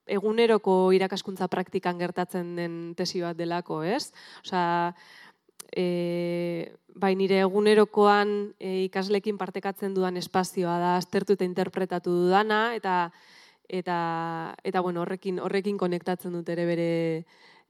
[0.08, 4.12] eguneroko irakaskuntza praktikan gertatzen den tesi bat delako, ez?
[4.44, 4.92] Osea,
[5.72, 13.00] e, bai nire egunerokoan e, ikaslekin partekatzen dudan espazioa da aztertu eta interpretatu dudana eta
[13.68, 16.90] eta eta bueno, horrekin horrekin konektatzen dut ere bere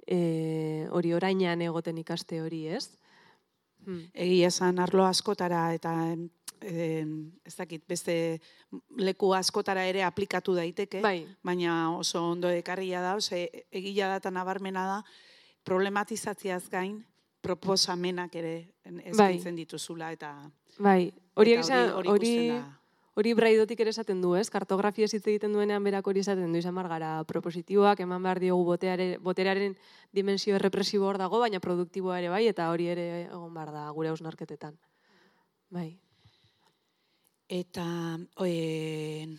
[0.07, 2.89] e, hori orainean egoten ikaste hori, ez?
[3.85, 4.07] Hmm.
[4.15, 5.93] Egia esan arlo askotara eta
[6.61, 8.41] em, ez dakit beste
[8.99, 14.33] leku askotara ere aplikatu daiteke, Bai, baina oso ondo ekarria da, ose, egila da eta
[14.35, 14.99] nabarmena da,
[15.69, 16.99] problematizatziaz gain,
[17.45, 18.55] proposamenak ere
[19.05, 20.33] eskaintzen dituzula eta
[20.79, 21.13] bai.
[21.39, 22.35] Hori egia hori, hori.
[23.19, 24.47] Hori braidotik ere esaten du, ez?
[24.55, 28.63] Kartografiaz hitz egiten duenean berak hori esaten du, izan behar gara propositiboak, eman behar diogu
[28.69, 29.75] boteare, boterearen
[30.15, 34.13] dimensio errepresibo hor dago, baina produktiboa ere bai, eta hori ere egon behar da gure
[34.13, 34.77] hausnarketetan.
[35.75, 35.89] Bai.
[37.51, 37.89] Eta,
[38.45, 39.35] oen,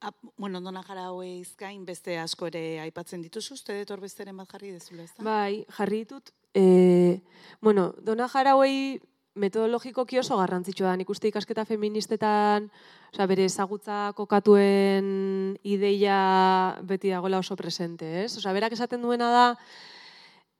[0.00, 4.50] ap, bueno, dona jara haueiz gain beste asko ere aipatzen dituzu, uste dut besteren bat
[4.50, 5.28] jarri dezula, ez da?
[5.30, 7.20] Bai, jarri ditut, e,
[7.62, 8.98] bueno, dona jarauei
[9.34, 10.96] metodologikoki oso garrantzitsua da.
[10.98, 12.70] Nik uste ikasketa feministetan,
[13.12, 16.18] osea, bere ezagutza kokatuen ideia
[16.86, 18.36] beti dagoela oso presente, ez?
[18.38, 19.46] Osea, berak esaten duena da,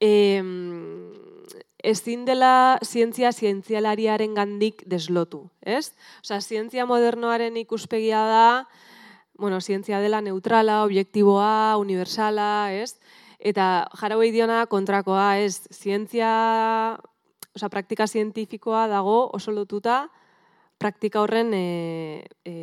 [0.01, 1.11] em,
[1.83, 5.93] ezin dela zientzia zientzialariaren gandik deslotu, ez?
[6.23, 8.47] Osea, zientzia modernoaren ikuspegia da,
[9.41, 13.01] bueno, zientzia dela neutrala, objektiboa, universala, ez?
[13.41, 15.65] Eta jarauei diona kontrakoa, ez?
[15.73, 17.01] Zientzia,
[17.57, 20.09] osea, praktika zientifikoa dago oso lotuta
[20.81, 22.55] praktika horren e, e,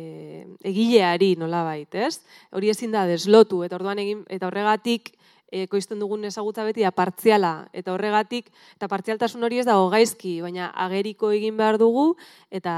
[0.66, 2.24] egileari nolabait, ez?
[2.50, 5.12] Hori ezin da deslotu, eta orduan egin, eta horregatik
[5.54, 10.72] ekoizten dugun ezagutza beti da partziala, eta horregatik, eta partzialtasun hori ez dago gaizki, baina
[10.86, 12.10] ageriko egin behar dugu,
[12.50, 12.74] eta,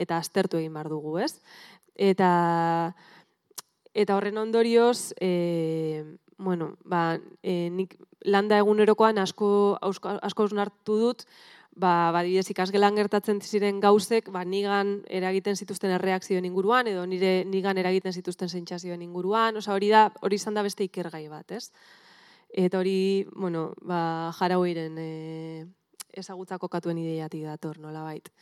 [0.00, 1.34] eta aztertu egin behar dugu, ez?
[1.94, 2.32] Eta,
[3.92, 6.02] eta horren ondorioz, e,
[6.40, 10.48] bueno, ba, e, nik landa egunerokoan asko, asko, asko
[10.84, 11.24] dut,
[11.76, 17.78] ba, badidez ikasgelan gertatzen ziren gauzek, ba, nigan eragiten zituzten erreakzioen inguruan, edo nire nigan
[17.78, 21.70] eragiten zituzten sentsazioen inguruan, osea hori da, hori izan da beste ikergai bat, ez?
[22.50, 25.66] Eta hori, bueno, ba, jarauiren e,
[26.16, 28.32] ezagutza kokatuen ideiatik dator, nolabait.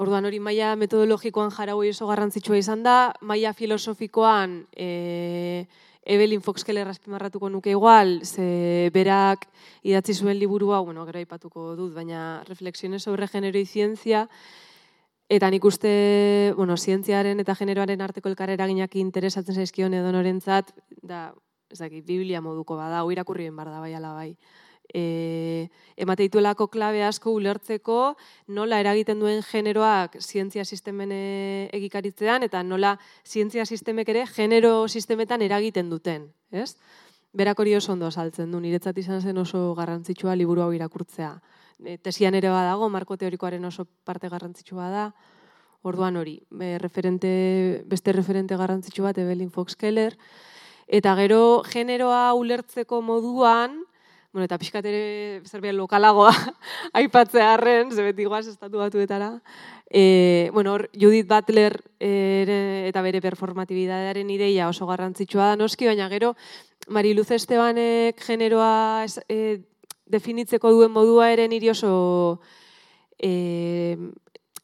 [0.00, 5.66] Orduan hori maila metodologikoan jaraui oso garrantzitsua izan da, maila filosofikoan e,
[6.04, 9.46] Evelyn Foxkeller azpimarratuko nuke igual, ze berak
[9.86, 14.28] idatzi zuen liburua, bueno, gero aipatuko dut, baina reflexiones sobre género y ciencia,
[15.28, 21.32] eta nik uste, bueno, zientziaren eta generoaren arteko elkarreraginak interesatzen zaizkion edo norentzat, da,
[21.70, 24.36] ez dakit, biblia moduko bada, hau irakurri behar da bai ala bai.
[24.94, 28.16] E, emate dituelako klabe asko ulertzeko
[28.48, 31.22] nola eragiten duen generoak zientzia sistemen e,
[31.72, 36.76] egikaritzean eta nola zientzia sistemek ere genero sistemetan eragiten duten, ez?
[37.32, 41.32] Berak hori oso ondo saltzen du, niretzat izan zen oso garrantzitsua liburu hau irakurtzea.
[41.80, 45.06] E, tesian ere badago, marko teorikoaren oso parte garrantzitsua da,
[45.82, 50.18] orduan hori, be, referente, beste referente garrantzitsu bat, Evelyn Fox Keller,
[50.86, 53.80] eta gero generoa ulertzeko moduan,
[54.32, 56.32] bueno, eta pixkat ere zerbait lokalagoa
[56.98, 59.34] aipatzea harren, zebeti guaz estatu batuetara.
[59.92, 66.08] E, bueno, hor, Judith Butler ere, eta bere performatibidadearen ideia oso garrantzitsua da noski, baina
[66.08, 66.32] gero
[66.88, 69.60] Mariluz Estebanek generoa e,
[70.08, 72.40] definitzeko duen modua ere niri oso
[73.20, 73.98] e,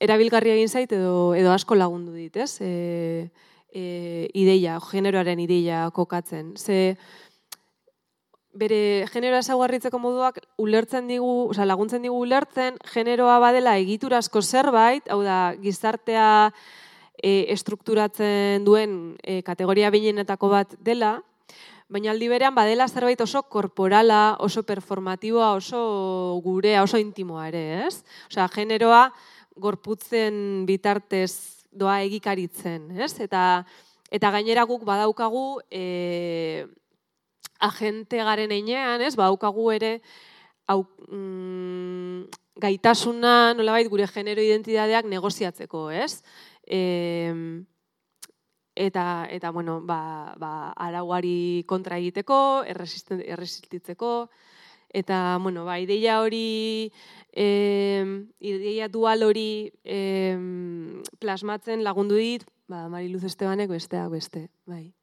[0.01, 2.59] erabilgarria egin zait edo, edo asko lagundu dit, ez?
[2.65, 3.31] E,
[3.69, 6.55] e, ideia, generoaren ideia kokatzen.
[6.57, 6.97] Ze,
[8.57, 15.21] bere generoa esaguarritzeko moduak ulertzen digu, oza, laguntzen digu ulertzen, generoa badela egiturazko zerbait, hau
[15.23, 16.29] da, gizartea
[17.23, 21.19] e, estrukturatzen duen e, kategoria binenetako bat dela,
[21.89, 28.03] baina aldi berean badela zerbait oso korporala, oso performatiboa, oso gurea, oso intimoa ere, ez?
[28.29, 29.09] Osea, generoa
[29.57, 33.15] gorputzen bitartez doa egikaritzen, ez?
[33.21, 33.65] Eta
[34.09, 36.65] eta gainera guk badaukagu e,
[37.59, 39.99] agente garen einean, ez, baukagu ere
[40.69, 42.29] hau, mm,
[42.61, 46.23] gaitasuna nolabait gure genero identidadeak negoziatzeko, ez?
[46.67, 46.83] E,
[48.77, 54.13] eta, eta bueno, ba, ba, arauari kontra egiteko, erresistitzeko,
[54.93, 56.93] eta, bueno, ba, ideia hori,
[57.33, 57.49] e,
[58.41, 60.37] ideia dual hori e,
[61.19, 64.98] plasmatzen lagundu dit, ba, Mariluz Estebanek besteak beste, bai.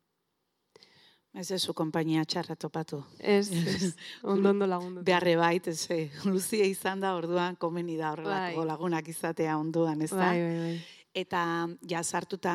[1.35, 3.01] Ez ez, kompainia txarra topatu.
[3.19, 3.89] Ez, ez,
[4.23, 5.03] ondo ondo lagundu.
[5.03, 8.67] Beharre bait, ez, eh, luzia izan da orduan, komeni da horrelako bai.
[8.69, 10.29] lagunak izatea onduan, ez da?
[10.29, 10.77] Bai, bai, bai.
[11.15, 11.41] Eta,
[11.87, 12.53] ja, sartuta,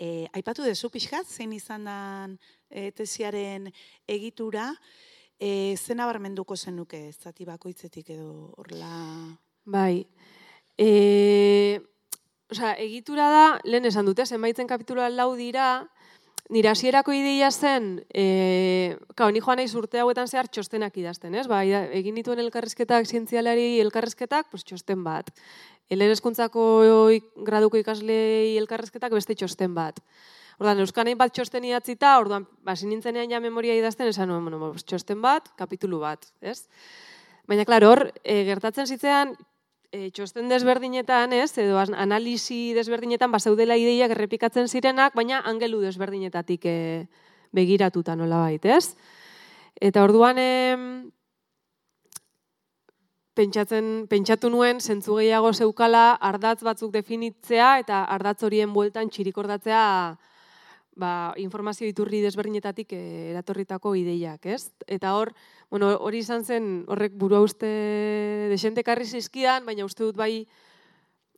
[0.00, 1.96] e, aipatu dezu pixkat, zein izan da
[2.68, 3.68] e, tesiaren
[4.08, 4.70] egitura,
[5.36, 8.92] e, zen abarmenduko zenuke, zati bakoitzetik edo horla...
[9.64, 10.06] Bai,
[10.80, 11.80] e,
[12.48, 15.84] oza, egitura da, lehen esan dute, zenbaitzen kapituloan lau dira,
[16.52, 21.46] nire hasierako ideia zen, e, kao, ni joan naiz urte hauetan zehar txostenak idazten, ez?
[21.48, 25.32] Ba, egin dituen elkarrezketak, zientzialari elkarrezketak, pues, txosten bat.
[25.92, 26.64] Helen eskuntzako
[27.48, 30.00] graduko ikaslei elkarrezketak beste txosten bat.
[30.60, 35.22] Ordan euskan bat txosten idatzita, orduan, ba, nintzenean ja memoria idazten, esan nuen, bueno, txosten
[35.24, 36.68] bat, kapitulu bat, ez?
[37.48, 39.32] Baina, klaro, hor, e, gertatzen zitzean,
[39.92, 46.76] e, txosten desberdinetan, ez, edo analisi desberdinetan basaudela ideiak errepikatzen zirenak, baina angelu desberdinetatik e,
[47.52, 48.96] begiratuta nola bait, ez?
[49.76, 50.50] Eta orduan e,
[53.36, 59.84] pentsatzen, pentsatu nuen zentzu gehiago zeukala ardatz batzuk definitzea eta ardatz horien bueltan txirikordatzea
[60.96, 64.72] ba, informazio iturri desberdinetatik eh, eratorritako ideiak, ez?
[64.86, 65.32] Eta hor,
[65.70, 67.70] bueno, hori izan zen horrek burua uste
[68.52, 70.46] desente karri zizkidan, baina uste dut bai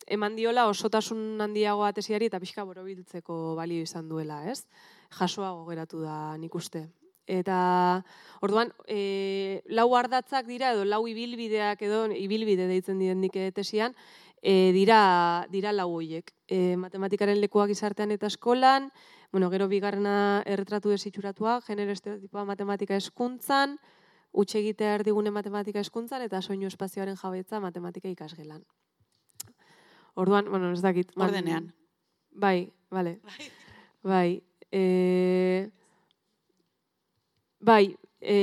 [0.06, 4.66] eman diola osotasun handiago atesiari eta pixka borobiltzeko balio izan duela, ez?
[5.14, 6.88] Jasoago geratu da nik uste.
[7.24, 8.04] Eta
[8.44, 13.94] orduan, e, lau ardatzak dira edo lau ibilbideak edo ibilbide deitzen dien nik tesian,
[14.42, 16.34] e, dira, dira lau hoiek.
[16.46, 18.90] E, matematikaren lekuak izartean eta eskolan,
[19.35, 23.73] Bueno, gero bigarrena erretratu desitxuratua, genero estereotipoa matematika eskuntzan,
[24.31, 28.61] utxe egitea erdigune matematika eskuntzan, eta soinu espazioaren jabetza matematika ikasgelan.
[30.14, 31.11] Orduan, bueno, ez dakit.
[31.18, 31.66] Ordenean.
[32.31, 33.16] Bai, bale.
[33.27, 33.51] Bai.
[34.12, 34.31] Bai.
[34.70, 34.85] E...
[37.59, 37.97] Bai.
[38.20, 38.38] E...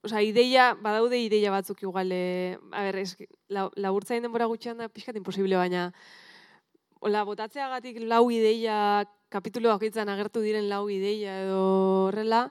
[0.00, 2.56] Osa, ideia, badaude ideia batzuk igual, e...
[2.72, 3.18] a ber, es,
[3.52, 5.90] la, laburtzain denbora gutxean da pixkat imposible, baina
[7.04, 11.62] Ola, botatzeagatik lau ideia kapitulo bakoitzan agertu diren lau ideia edo
[12.06, 12.46] horrela,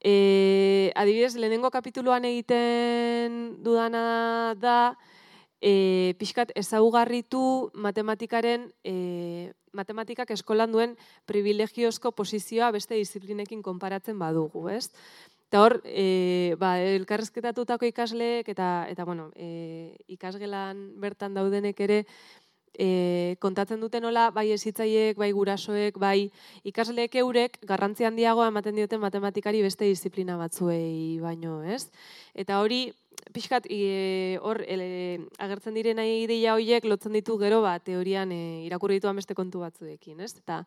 [0.00, 4.96] e, adibidez, lehenengo kapituloan egiten dudana da,
[5.60, 10.96] e, pixkat ezaugarritu matematikaren, e, matematikak eskolan duen
[11.28, 14.90] privilegiozko posizioa beste disiplinekin konparatzen badugu, ez?
[15.48, 22.04] Eta hor, e, ba, elkarrezketatutako ikasleek eta, eta bueno, e, ikasgelan bertan daudenek ere,
[22.78, 26.30] e, kontatzen duten nola, bai ezitzaiek, bai gurasoek, bai
[26.66, 31.88] ikasleek eurek, garrantzi handiagoa ematen dioten matematikari beste disiplina batzuei baino, ez?
[32.34, 32.88] Eta hori,
[33.34, 39.16] pixkat, e, hor, agertzen diren ideia horiek lotzen ditu gero, ba, teorian e, irakurri dituan
[39.16, 40.34] beste kontu batzuekin, ez?
[40.42, 40.62] Eta,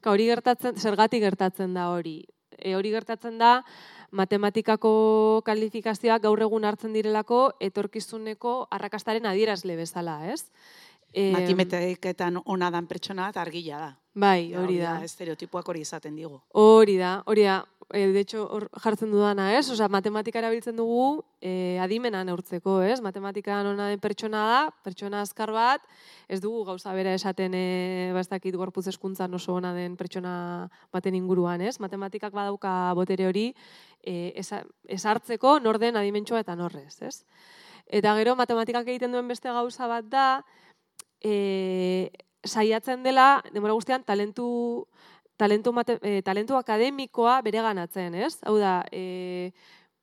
[0.00, 2.22] ka, hori gertatzen, zergatik gertatzen da hori.
[2.56, 3.60] e, hori gertatzen da,
[4.16, 10.46] matematikako kalifikazioak gaur egun hartzen direlako etorkizuneko arrakastaren adierazle bezala, ez?
[11.16, 13.94] E, Matimetiketan ona dan pertsona bat argila da.
[14.16, 14.98] Bai, hori da.
[15.04, 16.38] Estereotipoak hori izaten digu.
[16.60, 17.62] Hori da, hori da.
[17.88, 19.64] E, de hecho, hor jartzen dudana, ez?
[19.72, 22.98] Osa, matematika erabiltzen dugu e, adimena neurtzeko, ez?
[23.04, 25.84] Matematika ona den pertsona da, pertsona azkar bat,
[26.28, 27.66] ez dugu gauza bera esaten e,
[28.16, 30.34] bastakit gorpuz eskuntzan oso ona den pertsona
[30.92, 31.78] baten inguruan, ez?
[31.80, 33.46] Matematikak badauka botere hori
[34.02, 37.22] e, esartzeko norden adimentsua eta norrez, ez?
[37.86, 40.28] Eta gero, matematikak egiten duen beste gauza bat da,
[41.20, 42.12] e,
[42.44, 44.86] saiatzen dela, demora guztian, talentu
[45.36, 48.38] talentu, mate, e, talentu akademikoa bere ganatzen, ez?
[48.48, 49.52] Hau da, e,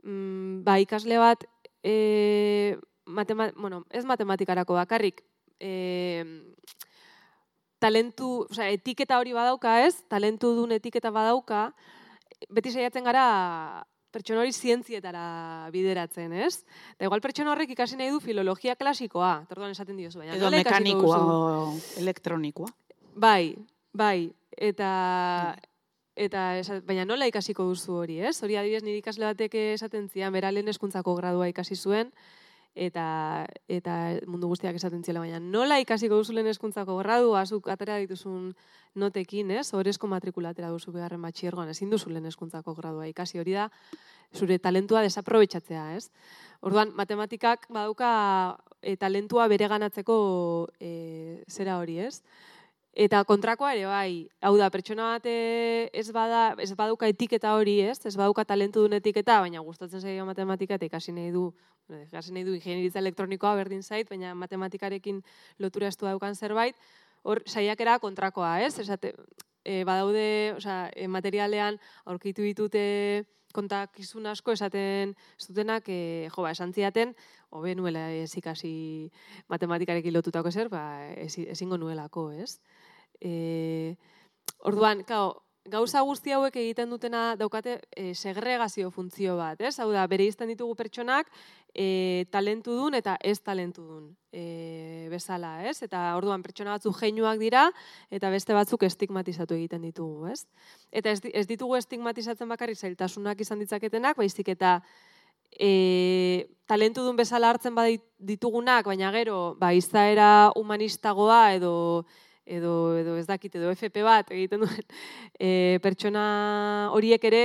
[0.03, 1.45] mm, ba, ikasle bat,
[1.83, 5.23] e, matema, bueno, ez matematikarako bakarrik,
[5.59, 6.23] e,
[7.79, 10.03] talentu, oza, etiketa hori badauka, ez?
[10.07, 11.73] Talentu duen etiketa badauka,
[12.49, 15.25] beti saiatzen gara pertsona hori zientzietara
[15.73, 16.63] bideratzen, ez?
[16.99, 21.19] Da igual pertsona horrek ikasi nahi du filologia klasikoa, torduan esaten diozu, baina Edo mekanikoa
[21.25, 22.69] o elektronikoa.
[23.15, 23.55] Bai,
[23.93, 25.55] bai, eta
[26.13, 28.37] eta esat, baina nola ikasiko duzu hori, ez?
[28.45, 32.13] Hori adibidez nire ikasle batek esaten zian bera lehen eskuntzako gradua ikasi zuen
[32.75, 37.99] eta eta mundu guztiak esaten ziela baina nola ikasiko duzu lehen eskuntzako gradua azuk atera
[38.01, 38.53] dituzun
[38.95, 39.73] notekin, ez?
[39.73, 43.69] Horezko matrikulatera duzu beharren batxiergoan, ezin duzu lehen eskuntzako gradua ikasi hori da
[44.33, 46.09] zure talentua desaprobetxatzea, ez?
[46.61, 50.17] Orduan, matematikak badauka e, talentua bere ganatzeko
[50.79, 52.23] e, zera hori, ez?
[52.93, 57.79] Eta kontrakoa ere bai, hau da, pertsona bat eh, ez bada, ez baduka etiketa hori,
[57.81, 57.97] ez?
[58.05, 61.47] Ez baduka talentu duen etiketa, baina gustatzen zaio matematika eta ikasi nahi du,
[61.89, 65.23] ikasi nahi du ingenieritza elektronikoa berdin zait, baina matematikarekin
[65.57, 66.77] lotura estu daukan zerbait,
[67.23, 68.77] hor saiakera kontrakoa, ez?
[68.85, 69.15] Esate,
[69.65, 76.73] e, badaude, osea, e, materialean aurkitu ditute kontakizun asko esaten zutenak, e, jo, ba, esan
[76.73, 77.17] ziaten,
[77.49, 79.09] hobe nuela ez ikasi
[79.49, 80.83] matematikarekin lotutako zer, ba,
[81.17, 82.59] ezingo nuelako, ez?
[83.21, 83.95] E,
[84.59, 89.77] orduan, kao, gauza guzti hauek egiten dutena daukate e, segregazio funtzio bat, ez?
[89.79, 91.29] Hau da, bere izten ditugu pertsonak
[91.71, 95.77] e, talentu dun eta ez talentu dun e, bezala, ez?
[95.85, 97.69] Eta orduan pertsona batzu geinuak dira
[98.11, 100.43] eta beste batzuk estigmatizatu egiten ditugu, ez?
[100.91, 104.81] Eta ez, ez ditugu estigmatizatzen bakarrik zailtasunak izan ditzaketenak, baizik eta
[105.55, 111.73] e, talentu dun bezala hartzen badit ditugunak, baina gero, ba, izaera humanistagoa edo
[112.45, 114.87] edo, edo ez dakit, edo FP bat egiten duen
[115.39, 117.43] e, pertsona horiek ere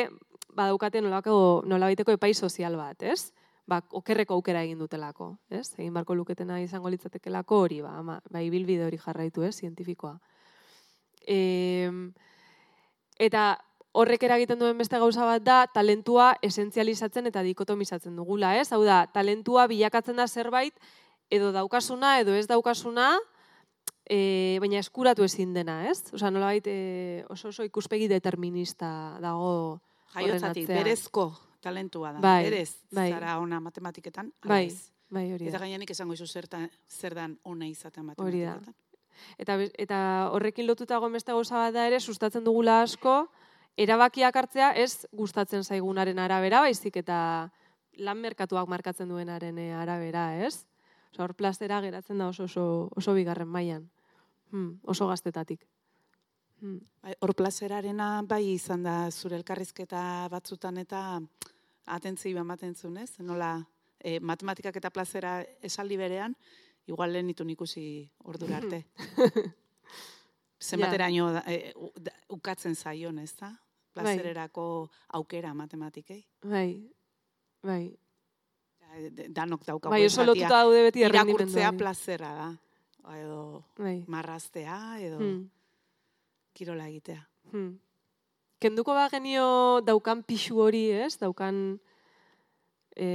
[0.58, 3.32] badaukaten nolako nolabaiteko epai sozial bat, ez?
[3.68, 5.74] Ba, okerreko aukera egin dutelako, ez?
[5.76, 9.54] Egin barko luketena izango litzatekelako hori, ba, ama, ba, ibilbide hori jarraitu, ez?
[9.61, 10.16] Zientifikoa.
[11.28, 11.90] E,
[13.20, 13.50] eta
[13.92, 18.70] horrek eragiten duen beste gauza bat da, talentua esentzializatzen eta dikotomizatzen dugula, ez?
[18.72, 20.74] Hau da, talentua bilakatzen da zerbait,
[21.30, 23.12] edo daukasuna, edo ez daukasuna,
[24.09, 26.12] e, baina eskuratu ezin dena, ez?
[26.16, 29.81] Osa, nola baita e, oso oso ikuspegi determinista dago
[30.14, 32.21] Jaiotzatik, berezko talentua da.
[32.25, 33.11] Bai, Berez, bai.
[33.12, 34.33] zara ona matematiketan.
[34.47, 34.71] Bai,
[35.11, 35.64] bai, hori Eta da.
[35.66, 36.49] gainenik esango izu zer,
[36.88, 38.14] zer dan ona izaten da.
[38.14, 38.75] matematiketan.
[39.37, 39.99] Eta, eta
[40.33, 43.29] horrekin lotuta beste gauza bat da ere, sustatzen dugula asko,
[43.77, 47.51] erabakiak hartzea ez gustatzen zaigunaren arabera, baizik eta
[47.99, 50.66] lan merkatuak markatzen duenaren arabera, ez?
[51.12, 53.88] Osa, hor plazera geratzen da oso, oso, oso bigarren mailan.
[54.50, 55.66] Hmm, oso gaztetatik.
[56.61, 56.78] Hmm.
[57.02, 61.20] Bai, Hor plazerarena bai izan da zure elkarrizketa batzutan eta
[61.87, 63.12] atentzio ematen zuen, ez?
[63.20, 63.52] Nola
[64.00, 66.34] e, matematikak eta plazera esaldi berean,
[66.87, 68.82] igual lehen itun ikusi ordura arte.
[70.61, 73.52] Zenbateraino da, e, da- ukatzen zaion, ez da?
[73.94, 76.24] Plazererako aukera matematikei.
[76.42, 76.90] Bai,
[77.62, 77.84] bai.
[79.14, 81.76] De- Danok daukagu Bai, oso lotuta daude beti irakurtzea errendimenduari.
[81.78, 82.48] plazera da.
[83.16, 84.05] Edo Bai.
[84.07, 85.51] marraztea, edo Hmm.
[86.53, 87.29] kirola egitea.
[87.53, 87.79] Hmm.
[88.59, 91.18] Kenduko ba genio daukan pixu hori, ez?
[91.18, 91.81] Daukan
[92.97, 93.07] e,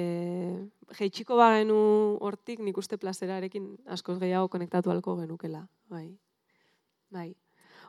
[0.97, 5.67] jeitxiko ba genu hortik nik uste plazerarekin askoz gehiago konektatu alko genukela.
[5.89, 6.17] Bai.
[7.11, 7.35] Bai.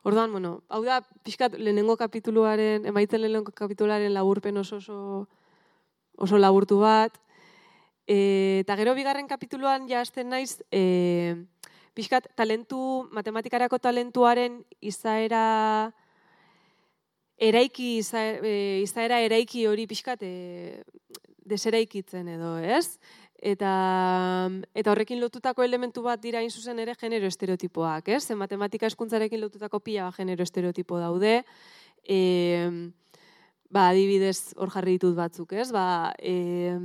[0.03, 5.29] Orduan, bueno, hau da, pixkat lehenengo kapituluaren, emaitzen lehenengo kapituluaren laburpen oso oso,
[6.19, 7.17] oso laburtu bat.
[8.07, 11.37] E, eta gero bigarren kapituluan ja hasten naiz, e,
[11.95, 15.93] pixkat talentu, matematikarako talentuaren izaera
[17.39, 20.83] eraiki, e, izaera eraiki hori pixkat e,
[21.45, 22.99] deseraikitzen edo, ez?
[23.45, 23.71] Eta,
[24.73, 28.23] eta horrekin lotutako elementu bat dira hain zuzen ere genero estereotipoak, ez?
[28.25, 31.43] Ze matematika eskuntzarekin lotutako pila genero estereotipo daude.
[32.09, 32.21] E,
[33.75, 35.70] ba, adibidez hor jarri ditut batzuk, ez?
[35.75, 36.77] Ba, e,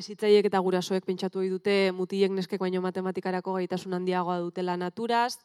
[0.00, 5.38] ezitzaiek eta gurasoek pentsatu ohi dute mutilek neskek baino matematikarako gaitasun handiagoa dutela naturaz,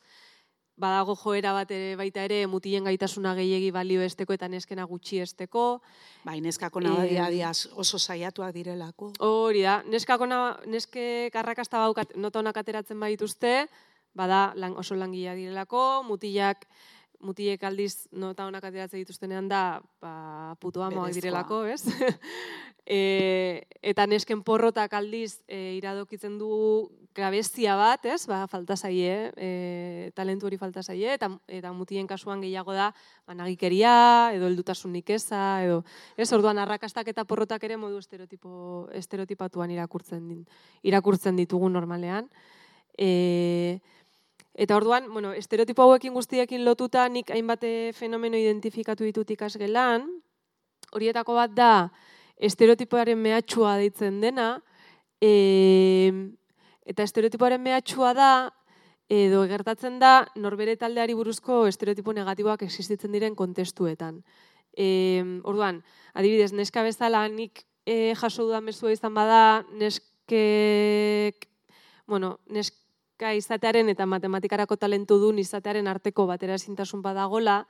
[0.76, 5.66] badago joera bat ere baita ere mutilen gaitasuna gehiegi balio esteko eta neskena gutxi esteko.
[6.26, 9.14] Bai, neskako nabadia e, oso saiatuak direlako.
[9.24, 13.68] Hori da, neskako na, neske karrakasta baukat nota honak ateratzen badituzte,
[14.18, 16.68] bada lang, oso langia direlako, mutilak
[17.24, 21.82] mutilek aldiz nota honak ateratzen dituztenean da, ba, putu amoak direlako, ez?
[22.86, 26.52] e, eta nesken porrotak aldiz e, iradokitzen du
[27.16, 28.26] gabezia bat, ez?
[28.30, 32.90] Ba, falta zaie, e, talentu hori falta zaie, eta, eta mutien kasuan gehiago da,
[33.28, 33.96] ba, nagikeria,
[34.36, 35.84] edo heldutasunik eza, edo,
[36.18, 40.44] ez, orduan, arrakastak eta porrotak ere modu estereotipo, estereotipatuan irakurtzen, din,
[40.84, 42.30] irakurtzen ditugu normalean.
[42.98, 43.80] E,
[44.54, 47.66] eta orduan, bueno, estereotipo hauekin guztiekin lotuta, nik hainbat
[47.98, 50.06] fenomeno identifikatu ditut ikasgelan,
[50.94, 51.74] horietako bat da,
[52.38, 54.62] estereotipoaren mehatxua deitzen dena,
[55.22, 56.12] e,
[56.86, 58.34] eta estereotipoaren mehatxua da,
[59.12, 64.22] edo gertatzen da, norbere taldeari buruzko estereotipo negatiboak existitzen diren kontestuetan.
[64.74, 64.88] E,
[65.46, 65.84] orduan,
[66.18, 71.50] adibidez, neska bezala nik e, jaso dudan mesua izan bada, neskek,
[72.08, 72.38] bueno,
[73.24, 77.66] neska izatearen eta matematikarako talentu duen izatearen arteko batera ezintasun badagola,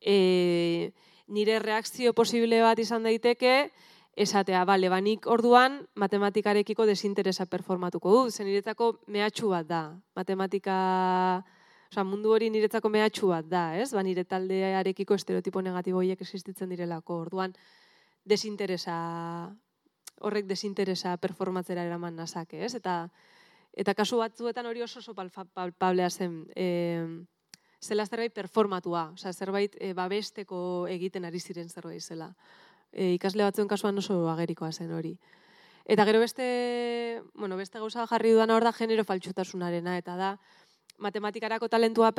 [0.00, 0.92] e,
[1.26, 3.70] nire reakzio posible bat izan daiteke,
[4.16, 9.82] esatea, bale, banik orduan matematikarekiko desinteresa performatuko du, zen niretzako mehatxu bat da.
[10.14, 11.42] Matematika,
[11.90, 13.92] oza, mundu hori niretzako mehatxu bat da, ez?
[13.92, 17.20] Ba, nire taldearekiko estereotipo negatibo horiek existitzen direlako.
[17.26, 17.52] Orduan,
[18.24, 18.96] desinteresa,
[20.22, 22.74] horrek desinteresa performatzera eraman nazake, ez?
[22.78, 23.10] Eta,
[23.76, 26.46] eta kasu batzuetan hori oso oso palpablea zen.
[26.56, 27.04] E,
[27.80, 32.32] zela zerbait performatua, oza, zerbait e, babesteko egiten ari ziren zerbait zela
[32.92, 35.16] e, ikasle batzuen kasuan oso agerikoa zen hori.
[35.86, 40.30] Eta gero beste, bueno, beste gauza jarri dudan hor da genero faltsutasunarena, eta da
[40.98, 42.10] matematikarako talentua,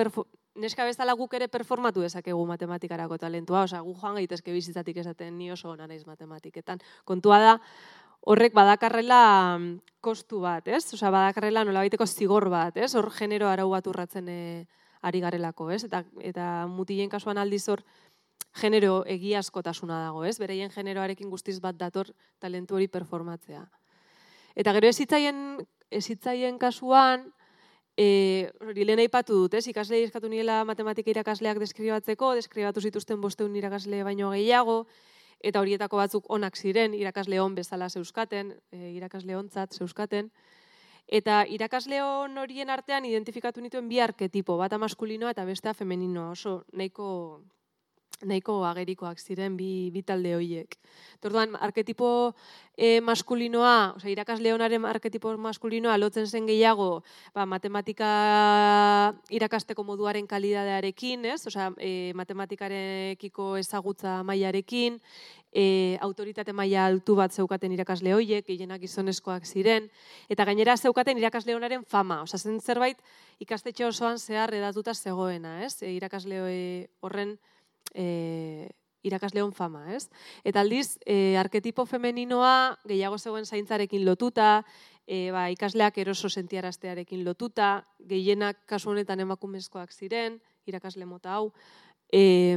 [0.56, 5.52] neska bezala guk ere performatu dezakegu matematikarako talentua, osea, gu joan gaitezke bizitzatik esaten ni
[5.52, 6.80] oso ona naiz matematiketan.
[7.04, 7.56] Kontua da,
[8.28, 9.22] horrek badakarrela
[9.58, 9.70] mm,
[10.04, 10.84] kostu bat, ez?
[10.94, 12.92] Osea, badakarrela nolabaiteko zigor bat, ez?
[13.00, 14.42] Hor genero arau bat urratzen e,
[15.08, 15.86] ari garelako, ez?
[15.88, 17.84] Eta, eta mutilen kasuan aldiz hor,
[18.58, 20.36] genero egiazkotasuna dago, ez?
[20.42, 22.12] Bereien generoarekin guztiz bat dator
[22.44, 23.64] talentu hori performatzea.
[24.58, 25.42] Eta gero ezitzaien,
[25.94, 27.28] ezitzaien kasuan,
[27.96, 29.68] e, hori lehen aipatu dut, ez?
[29.72, 34.82] Ikaslei eskatu niela matematika irakasleak deskribatzeko, deskribatu zituzten bosteun irakasle baino gehiago,
[35.40, 40.32] eta horietako batzuk onak ziren, irakasle hon bezala zeuskaten, e, irakasle hontzat zeuskaten,
[41.08, 47.08] Eta irakasle horien artean identifikatu nituen bi arketipo, bata maskulinoa eta bestea femeninoa, oso nahiko
[48.26, 50.78] nahiko agerikoak ziren bi, bi talde horiek.
[51.22, 52.34] Torduan, arketipo
[52.74, 57.04] e, maskulinoa, oza, irakasle honaren arketipo maskulinoa lotzen zen gehiago
[57.36, 58.10] ba, matematika
[59.30, 61.42] irakasteko moduaren kalidadearekin, ez?
[61.50, 64.98] Oza, e, matematikarekiko ezagutza mailarekin,
[65.54, 69.92] e, autoritate maila altu bat zeukaten irakasle horiek, gehienak gizonezkoak ziren,
[70.30, 72.98] eta gainera zeukaten irakasle honaren fama, oza, zen zerbait
[73.40, 75.84] ikastetxe osoan zehar edatuta zegoena, ez?
[75.84, 76.42] E, irakasle
[77.02, 77.57] horren e,
[79.08, 80.10] irakasleon fama, ez?
[80.44, 84.64] Eta aldiz, e, arketipo femeninoa gehiago zegoen zaintzarekin lotuta,
[85.08, 91.52] e, ba, ikasleak eroso sentiaraztearekin lotuta, gehienak kasu honetan emakumezkoak ziren, irakasle mota hau,
[92.08, 92.56] E,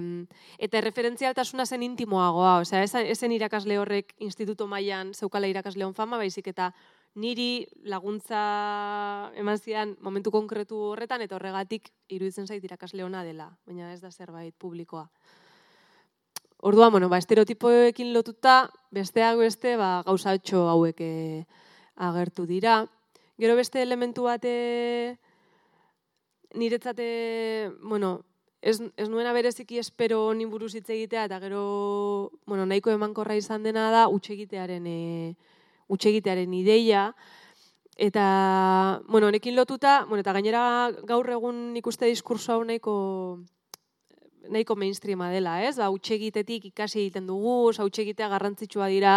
[0.63, 6.69] eta referentzialtasuna zen intimoagoa, osea, esen irakasle horrek instituto mailan zeukala irakasleon fama, baizik eta
[7.15, 13.93] niri laguntza eman zian momentu konkretu horretan, eta horregatik iruditzen zait irakasle ona dela, baina
[13.93, 15.09] ez da zerbait publikoa.
[16.63, 21.13] Ordua, bueno, ba, estereotipoekin lotuta, besteak beste, ba, gauzatxo hauek e,
[21.97, 22.83] agertu dira.
[23.41, 25.17] Gero beste elementu bate
[26.53, 28.27] niretzate, bueno,
[28.61, 31.63] ez, ez nuena bereziki espero honi buruz hitz egitea, eta gero,
[32.45, 35.35] bueno, nahiko emankorra izan dena da, utxegitearen, e,
[35.91, 37.11] utxegitearen ideia,
[38.01, 40.63] Eta, bueno, honekin lotuta, bueno, eta gainera
[41.05, 42.95] gaur egun ikuste diskurso hau nahiko
[44.49, 45.77] nahiko mainstreama dela, ez?
[45.77, 49.15] Ba, utxegitetik ikasi egiten dugu, utxegitea garrantzitsua dira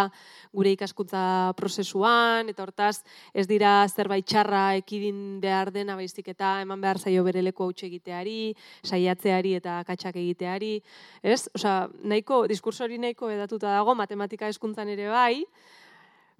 [0.51, 3.03] gure ikaskuntza prozesuan, eta hortaz
[3.33, 8.53] ez dira zerbait txarra ekidin behar dena baizik eta eman behar zaio bereleko utxegiteari,
[8.83, 10.75] saiatzeari eta katxak egiteari,
[11.23, 11.47] ez?
[11.55, 15.45] Osa, nahiko, diskurso hori nahiko edatuta dago, matematika eskuntzan ere bai,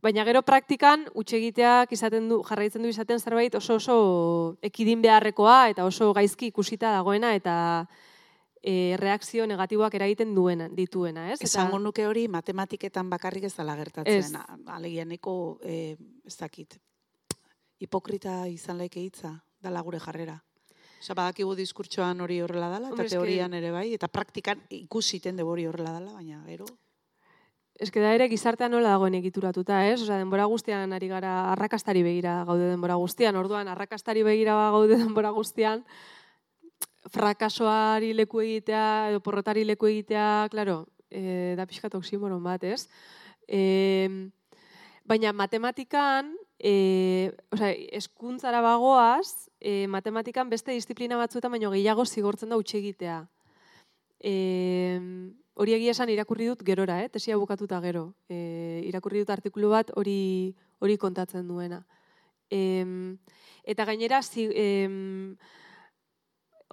[0.04, 3.98] Baina gero praktikan utxegiteak izaten du, jarraitzen du izaten zerbait oso oso
[4.62, 7.54] ekidin beharrekoa eta oso gaizki ikusita dagoena eta
[8.60, 11.40] e, reakzio negatiboak eragiten duena, dituena, ez?
[11.48, 14.36] Esango nuke hori matematiketan bakarrik ez dela gertatzen.
[14.68, 15.96] Alegia neko, e,
[16.28, 16.76] ez dakit,
[17.80, 20.36] hipokrita izan laike hitza, dala gure jarrera.
[21.00, 25.68] Osa, badakigu diskurtsoan hori horrela dela, eta teorian ere bai, eta praktikan ikusiten de hori
[25.68, 26.68] horrela dela, baina gero...
[27.82, 30.04] Ez da ere gizartean nola dagoen egituratuta, ez?
[30.04, 35.32] Osa, denbora guztian ari gara arrakastari begira gaude denbora guztian, orduan arrakastari begira gaude denbora
[35.34, 35.82] guztian,
[37.10, 42.88] frakasoari leku egitea, edo porrotari leku egitea, klaro, e, da pixkat oksimoron bat, ez?
[43.50, 44.30] E,
[45.10, 46.30] baina matematikan,
[46.62, 53.24] e, oza, eskuntzara bagoaz, e, matematikan beste disiplina batzuetan baino gehiago zigortzen da utxe egitea.
[54.22, 54.34] E,
[55.54, 57.10] hori egia esan irakurri dut gerora, eh?
[57.10, 58.14] tesia bukatuta gero.
[58.30, 61.84] E, irakurri dut artikulu bat hori hori kontatzen duena.
[62.52, 62.60] E,
[63.64, 64.86] eta gainera, zi, e,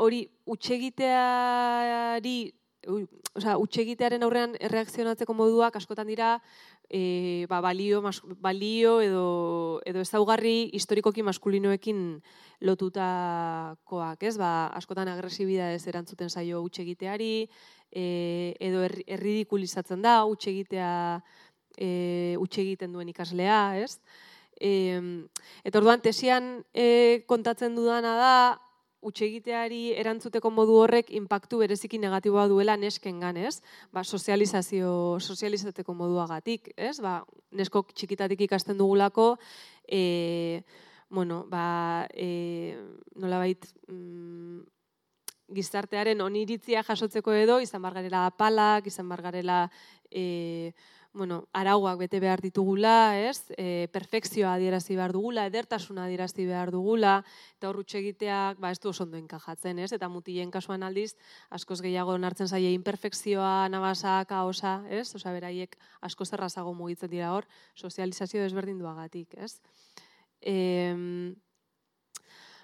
[0.00, 2.38] hori utxegiteari,
[3.36, 6.38] oza, utxegitearen aurrean erreakzionatzeko moduak askotan dira
[6.90, 12.18] e, ba, balio, mas, balio edo, edo ezaugarri historikoki maskulinoekin
[12.66, 14.34] lotutakoak, ez?
[14.36, 17.46] Ba, askotan agresibida ez erantzuten zaio utxe egiteari,
[17.94, 20.90] e, edo er, erridikulizatzen da utxe egitea
[21.78, 24.00] e, utxe egiten duen ikaslea, ez?
[24.60, 24.98] E,
[25.64, 28.34] eta orduan, tesian e, kontatzen dudana da,
[29.00, 33.60] utxegiteari erantzuteko modu horrek inpaktu bereziki negatiboa duela nesken ganez,
[33.92, 36.98] ba, sozializazio, sozializateko moduagatik, ez?
[37.00, 37.20] Ba,
[37.56, 39.32] nesko txikitatik ikasten dugulako,
[39.88, 40.62] e,
[41.08, 42.76] bueno, ba, e,
[43.16, 44.60] nola bait, mm,
[45.50, 49.64] gizartearen oniritzia jasotzeko edo, izan bargarela apalak, izan bargarela,
[50.10, 50.72] e,
[51.12, 53.50] bueno, arauak bete behar ditugula, ez?
[53.58, 57.24] E, perfekzioa adierazi behar dugula, edertasuna adierazi behar dugula,
[57.58, 59.90] eta hor egiteak, ba, ez du oso ondo enkajatzen, ez?
[59.92, 61.16] Eta mutilen kasuan aldiz,
[61.50, 65.08] askoz gehiago nartzen zaie imperfekzioa, nabasa, kaosa, ez?
[65.14, 69.58] Osa, beraiek asko zerrazago mugitzen dira hor, sozializazio desberdin duagatik, ez?
[70.40, 71.34] E,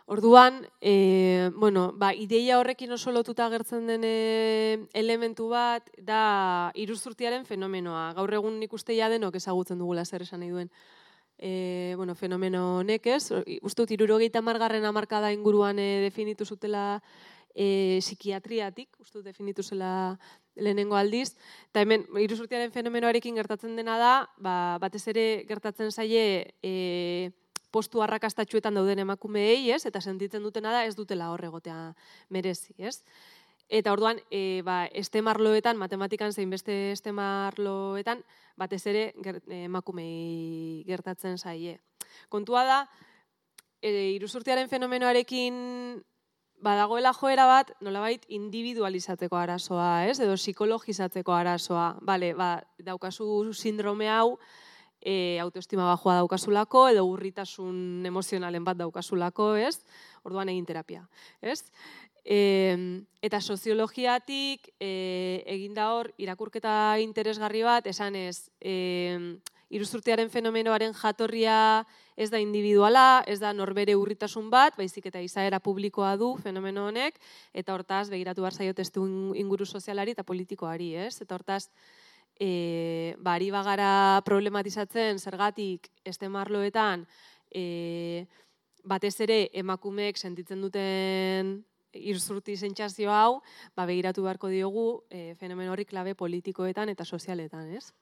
[0.09, 7.43] Orduan, e, bueno, ba, ideia horrekin oso lotuta agertzen den e, elementu bat da iruzurtiaren
[7.45, 8.13] fenomenoa.
[8.15, 10.71] Gaur egun nik uste denok ezagutzen dugula zer esan nahi duen.
[11.39, 13.33] E, bueno, fenomeno honek ez,
[13.63, 17.03] uste dut irurogeita margarren amarkada inguruan e, definitu zutela
[17.53, 20.17] e, psikiatriatik, uste dut definitu zela
[20.55, 21.35] lehenengo aldiz,
[21.73, 27.33] eta hemen iruzurtiaren fenomenoarekin gertatzen dena da, ba, batez ere gertatzen zaie e,
[27.71, 29.85] postu arrakastatxuetan dauden emakumeei, ez?
[29.87, 31.95] Eta sentitzen dutena da ez dutela hor egotea
[32.31, 33.03] merezi, ez?
[33.69, 38.23] Eta orduan, e, ba, estemarloetan, matematikan zein beste estemarloetan,
[38.57, 39.09] batez ere
[39.65, 41.81] emakumei gertatzen zaie.
[42.31, 42.79] Kontua da,
[43.83, 45.59] e, iruzurtiaren fenomenoarekin
[46.63, 50.21] badagoela joera bat, nolabait individualizateko arazoa, ez?
[50.21, 51.97] Edo psikologizatzeko arazoa.
[52.07, 54.39] Bale, ba, daukazu sindrome hau,
[55.07, 59.79] e, autoestima bajoa daukasulako edo urritasun emozionalen bat daukasulako, ez?
[60.27, 61.05] Orduan egin terapia,
[61.41, 61.63] ez?
[62.27, 62.39] E,
[63.23, 64.91] eta soziologiatik e,
[65.47, 69.39] egin da hor irakurketa interesgarri bat, esan ez, e,
[69.71, 71.85] iruzurtearen fenomenoaren jatorria
[72.17, 77.19] ez da individuala, ez da norbere urritasun bat, baizik eta izaera publikoa du fenomeno honek,
[77.53, 79.05] eta hortaz begiratu bar zaio testu
[79.37, 81.21] inguru sozialari eta politikoari, ez?
[81.21, 81.69] Eta hortaz,
[82.41, 87.07] e, bari bagara problematizatzen zergatik estemarloetan
[87.51, 88.27] e,
[88.85, 91.57] batez ere emakumeek sentitzen duten
[91.97, 93.41] irzurti sentsazio hau,
[93.75, 97.93] ba begiratu beharko diogu e, fenomen horri klabe politikoetan eta sozialetan, ez?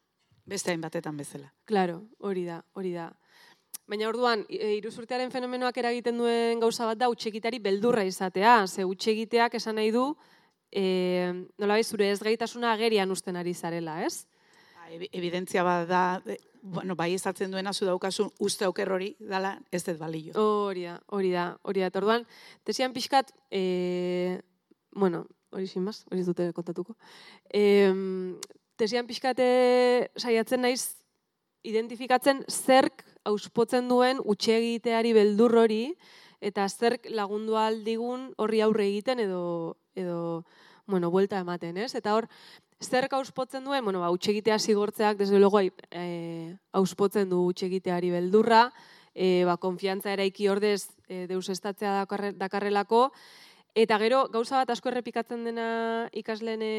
[0.45, 1.53] Beste hainbatetan bezala.
[1.65, 3.13] Claro, hori da, hori da.
[3.87, 8.65] Baina orduan, e, iruzurtearen fenomenoak eragiten duen gauza bat da utxegitari beldurra izatea.
[8.67, 10.11] Ze utxegiteak esan nahi du,
[10.75, 14.27] e, nola zure ez gaitasuna agerian usten ari zarela, ez?
[14.75, 16.03] Ba, evidentzia bat da,
[16.63, 20.35] bueno, bai ezatzen duena zu daukasun uste auker hori dala ez dut balio.
[20.35, 21.93] Hori da, hori da, hori da.
[21.95, 22.27] Orduan,
[22.65, 24.41] tesian pixkat, e,
[24.93, 26.97] bueno, hori sin maz, hori dute kontatuko.
[27.53, 27.63] E,
[28.77, 29.41] tesian pixkat
[30.19, 30.97] saiatzen naiz
[31.65, 35.85] identifikatzen zerk auspotzen duen utxegiteari beldur hori,
[36.45, 39.45] eta zerk lagundu aldigun horri aurre egiten edo,
[39.97, 40.45] edo
[40.87, 41.95] bueno, buelta ematen, ez?
[41.95, 42.29] Eta hor,
[42.81, 48.73] zer auspotzen duen, bueno, ba, utxegitea zigortzeak, desde luego, e, auspotzen du utxegiteari beldurra,
[49.15, 52.05] e, ba, konfiantza eraiki ordez e, deus estatzea
[52.37, 53.13] dakarrelako,
[53.75, 56.75] eta gero, gauza bat asko errepikatzen dena ikasleen e,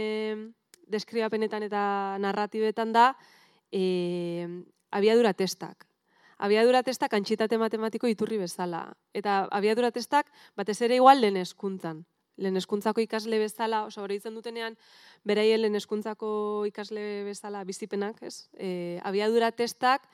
[0.87, 3.15] deskribapenetan eta narratibetan da,
[3.71, 4.47] e,
[4.91, 5.87] abiadura testak.
[6.37, 8.89] Abiadura testak antxitate matematiko iturri bezala.
[9.15, 12.03] Eta abiadura testak batez ere igual lehen eskuntzan
[12.38, 14.77] lehen eskuntzako ikasle bezala, oso hori izan dutenean,
[15.23, 16.29] beraien lehen eskuntzako
[16.69, 18.49] ikasle bezala bizipenak, ez?
[18.57, 20.09] E, abiadura testak,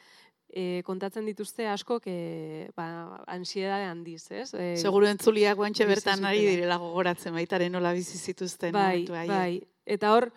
[0.52, 4.54] e, kontatzen dituzte asko e, ba, ansiedade handiz, ez?
[4.54, 10.14] E, Seguro entzuliak guantxe bertan ari direla gogoratzen baitaren nola bizi zituzten bai, Bai, eta
[10.14, 10.30] hor,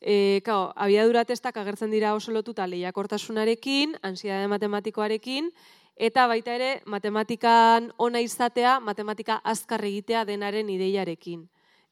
[0.00, 5.52] e, kao, abiadura testak agertzen dira oso lotuta lehiakortasunarekin, ansiedade matematikoarekin,
[5.96, 11.48] eta baita ere matematikan ona izatea, matematika azkar egitea denaren ideiarekin.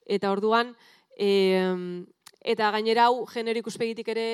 [0.07, 0.75] Eta orduan,
[1.19, 1.61] e,
[2.41, 4.25] Eta gainera hau genero ikuspegitik ere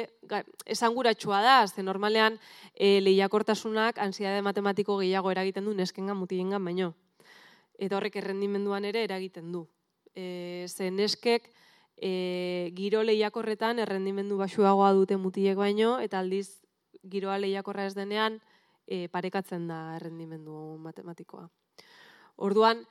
[0.70, 2.38] esanguratsua da, ze normalean
[2.74, 6.92] e, lehiakortasunak ansiedade matematiko gehiago eragiten du neskengan mutilengan baino.
[7.78, 9.66] Eta horrek errendimenduan ere eragiten du.
[10.14, 11.50] E, ze neskek
[11.98, 16.60] e, giro lehiakorretan errendimendu basuagoa dute mutilek baino, eta aldiz
[17.02, 18.38] giroa lehiakorra ez denean
[18.86, 21.48] e, parekatzen da errendimendu matematikoa.
[22.36, 22.84] Orduan,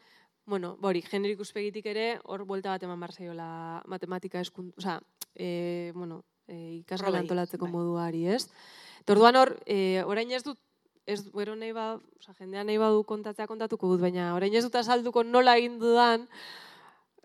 [0.45, 4.99] bueno, bori, genero ikuspegitik ere, hor buelta bat eman barzaiola matematika eskun, oza,
[5.33, 7.73] e, bueno, e, ikasgela antolatzeko bai.
[7.73, 8.45] moduari, ez?
[9.05, 10.59] Torduan hor, e, orain ez dut,
[11.05, 14.75] ez gero nahi ba, oza, jendea nahi badu kontatzea kontatuko dut, baina orain ez dut
[14.81, 16.27] azalduko nola egin dudan,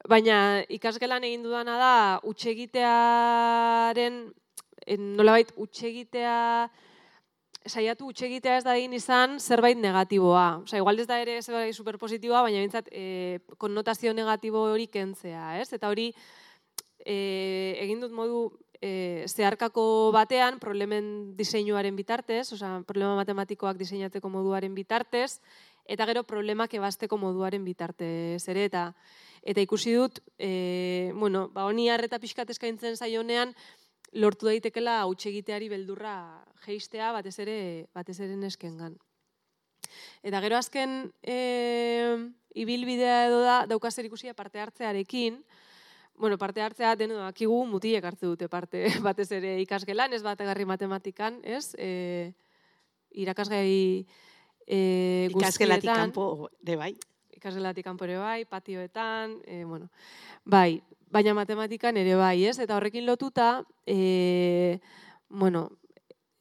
[0.09, 1.95] baina ikasgelan egin dudana da,
[2.29, 4.23] utxegitearen,
[5.21, 6.71] nolabait, utxegitea,
[7.67, 10.63] saiatu utxegitea ez da egin izan zerbait negatiboa.
[10.65, 15.69] Osa, igual ez da ere zerbait superpositiboa, baina bintzat e, konnotazio negatibo hori kentzea, ez?
[15.77, 16.11] Eta hori
[17.05, 18.49] e, egin dut modu
[18.81, 25.41] e, zeharkako batean problemen diseinuaren bitartez, osa, problema matematikoak diseinatzeko moduaren bitartez,
[25.85, 28.93] eta gero problemak ebasteko moduaren bitartez ere, eta
[29.41, 33.55] eta ikusi dut, e, bueno, ba, honi harreta pixkat eskaintzen zaionean,
[34.13, 38.97] lortu daitekela egiteari beldurra geistea batez ere batez ere neskengan.
[40.23, 41.37] Eta gero azken e,
[42.55, 45.41] ibilbidea edo da dauka zer ikusia parte hartzearekin,
[46.21, 51.41] bueno, parte hartzea denu dakigu mutilek hartu dute parte batez ere ikasgelan, ez bategarri matematikan,
[51.43, 51.75] ez?
[51.79, 52.33] E,
[53.11, 54.07] irakasgai
[54.67, 56.93] e, Ikasgelatik kanpo de bai.
[57.41, 59.89] Ikasgelatik kanpo ere bai, patioetan, e, bueno,
[60.45, 62.59] bai, baina matematikan ere bai, ez?
[62.63, 64.79] Eta horrekin lotuta, e,
[65.29, 65.69] bueno,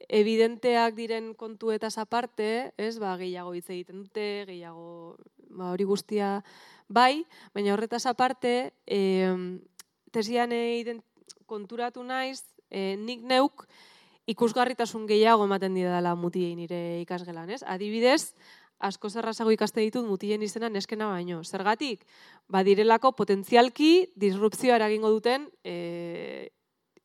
[0.10, 2.98] evidenteak diren kontu eta aparte, ez?
[3.02, 5.18] Ba, gehiago hitz egiten dute, gehiago
[5.50, 6.40] ba, hori guztia
[6.88, 9.30] bai, baina horretaz aparte, e,
[10.12, 10.54] tesian
[11.46, 13.66] konturatu naiz, e, nik neuk
[14.30, 17.64] ikusgarritasun gehiago ematen dira dela mutiei nire ikasgelan, ez?
[17.66, 18.36] Adibidez,
[18.80, 21.42] asko zerrazago ikaste ditut mutilen izena neskena baino.
[21.44, 22.06] Zergatik,
[22.48, 26.52] badirelako potentzialki disrupzioa eragingo duten e,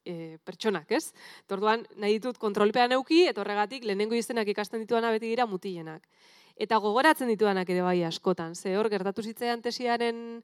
[0.05, 1.13] e, pertsonak, ez?
[1.51, 6.07] Torduan, nahi ditut kontrolpean euki, eta horregatik lehenengo izenak ikasten dituana beti dira mutilenak.
[6.55, 8.55] Eta gogoratzen dituanak ere bai askotan.
[8.55, 10.43] Ze hor, gertatu zitzean tesiaren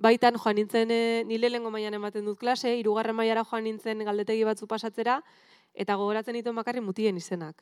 [0.00, 4.48] baitan joan nintzen e, nile lehenko maian ematen dut klase, irugarren maiara joan nintzen galdetegi
[4.48, 5.20] batzu pasatzera,
[5.74, 7.60] eta gogoratzen dituen bakarri mutilen izenak.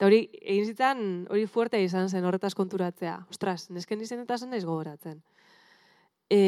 [0.00, 3.18] Eta hori, egin zitan, hori fuerte izan zen horretaz konturatzea.
[3.28, 5.18] Ostras, nesken izen eta zen naiz gogoratzen.
[6.32, 6.38] E,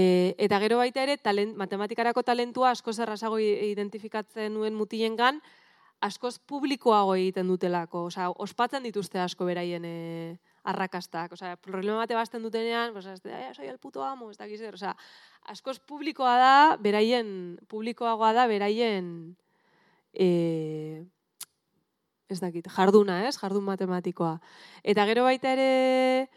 [0.40, 5.42] eta gero baita ere, talent, matematikarako talentua asko zerrazago identifikatzen nuen mutien gan,
[6.00, 8.06] askoz publikoago egiten dutelako.
[8.08, 9.94] Osa, ospatzen dituzte asko beraien e,
[10.64, 11.36] arrakastak.
[11.36, 14.80] Osa, problema bate bazten dutenean, osa, ez soy el puto amo, ez da gizer.
[14.80, 14.96] Osa,
[15.44, 19.36] askoz publikoa da, beraien, publikoagoa da, beraien,
[20.16, 21.04] e,
[22.32, 23.36] ez dakit, jarduna, ez?
[23.38, 24.38] Jardun matematikoa.
[24.82, 26.28] Eta gero baita ere,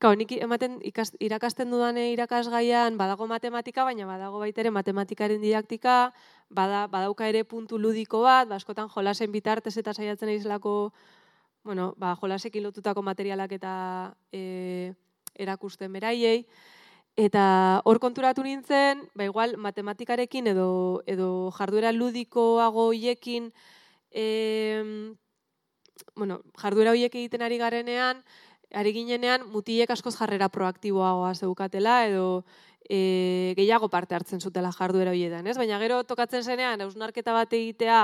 [0.00, 6.14] Kau, nik ematen ikas, irakasten dudan irakasgaian badago matematika, baina badago baita ere matematikaren didaktika,
[6.48, 10.94] bada, badauka ere puntu ludiko bat, baskotan ba, jolasen bitartez eta saiatzen izlako,
[11.68, 13.74] bueno, ba, jolasekin lotutako materialak eta
[14.32, 14.94] e,
[15.36, 16.46] erakusten beraiei.
[17.20, 17.44] Eta
[17.84, 23.52] hor konturatu nintzen, ba igual matematikarekin edo, edo jarduera ludikoago hiekin
[24.08, 24.24] e,
[26.14, 28.24] bueno, jarduera horiek egiten ari garenean,
[28.74, 32.44] ari ginenean, mutilek askoz jarrera proaktiboagoa zeukatela, edo
[32.90, 35.56] e, gehiago parte hartzen zutela jarduera horietan, ez?
[35.58, 38.00] Baina gero tokatzen zenean, eusnarketa bat egitea,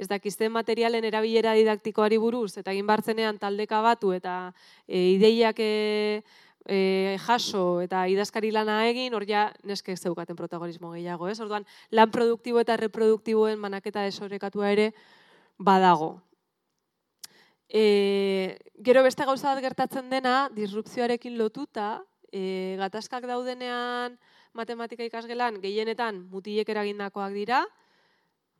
[0.00, 4.52] ez dakizten materialen erabilera didaktikoari buruz, eta egin bartzenean taldeka batu, eta
[4.88, 6.22] e, ideiak e,
[6.64, 11.38] e, jaso eta idazkari lana egin, hor ja neske zeukaten protagonismo gehiago, ez?
[11.40, 14.90] Orduan, lan produktibo eta reproduktiboen manaketa desorekatua ere
[15.58, 16.16] badago.
[17.70, 22.02] E, gero beste gauza bat gertatzen dena, disrupzioarekin lotuta,
[22.32, 24.16] e, gatazkak daudenean
[24.58, 27.62] matematika ikasgelan gehienetan mutilek eragindakoak dira,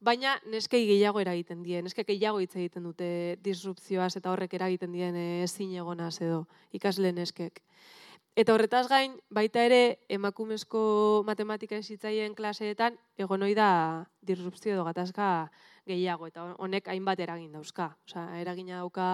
[0.01, 5.17] baina neskei gehiago eragiten die, neskei gehiago hitz egiten dute disrupzioaz eta horrek eragiten dien
[5.43, 7.61] ezin egonaz edo ikasle neskek.
[8.39, 15.51] Eta horretaz gain, baita ere, emakumezko matematika esitzaien klaseetan, egon ohi da disrupzio edo gatazka
[15.91, 17.91] gehiago, eta honek hainbat eragin dauzka.
[18.09, 19.11] Osa, eragina dauka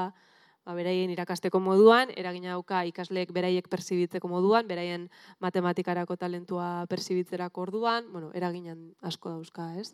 [0.67, 5.09] ba, beraien irakasteko moduan, eragina dauka ikasleek beraiek pertsibitzeko moduan, beraien
[5.45, 9.93] matematikarako talentua pertsibitzerako orduan, bueno, eraginan asko dauzka, ez?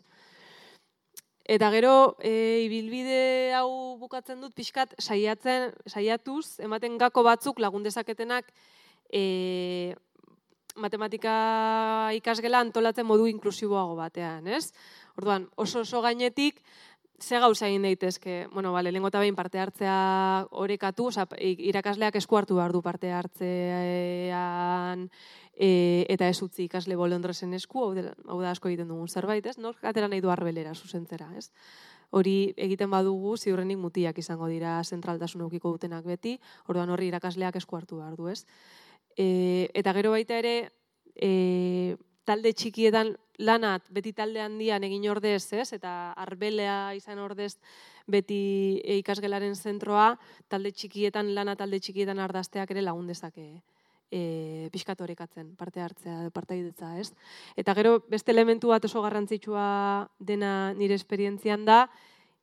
[1.43, 8.47] Eta gero, e, ibilbide hau bukatzen dut pixkat saiatzen, saiatuz, ematen gako batzuk lagun dezaketenak
[9.11, 9.93] e,
[10.79, 11.35] matematika
[12.17, 14.71] ikasgela antolatzen modu inklusiboago batean, ez?
[15.17, 16.61] Orduan, oso oso gainetik,
[17.23, 22.37] ze gauza egin daitezke, bueno, bale, lehenko eta behin parte hartzea orekatu, oza, irakasleak esku
[22.37, 25.07] hartu behar du parte hartzean
[25.53, 29.57] e, eta ez utzi ikasle bolondrezen esku, hau, da asko egiten dugun zerbait, ez?
[29.57, 31.51] Nork atera nahi du arbelera, zuzentzera, ez?
[32.13, 36.37] Hori egiten badugu, ziurrenik mutiak izango dira zentraltasun eukiko dutenak beti,
[36.67, 38.43] orduan horri irakasleak esku hartu behar du, ez?
[39.17, 40.57] E, eta gero baita ere,
[41.15, 41.95] e,
[42.25, 45.73] talde txikietan lanat beti talde handian egin ordez, ez?
[45.73, 47.57] Eta arbelea izan ordez
[48.07, 50.13] beti ikasgelaren zentroa,
[50.47, 53.47] talde txikietan lana talde txikietan ardazteak ere lagun dezake
[54.13, 57.09] e, pixkatorekatzen, parte hartzea, parte idetza, ez?
[57.57, 59.65] Eta gero beste elementu bat oso garrantzitsua
[60.19, 61.87] dena nire esperientzian da,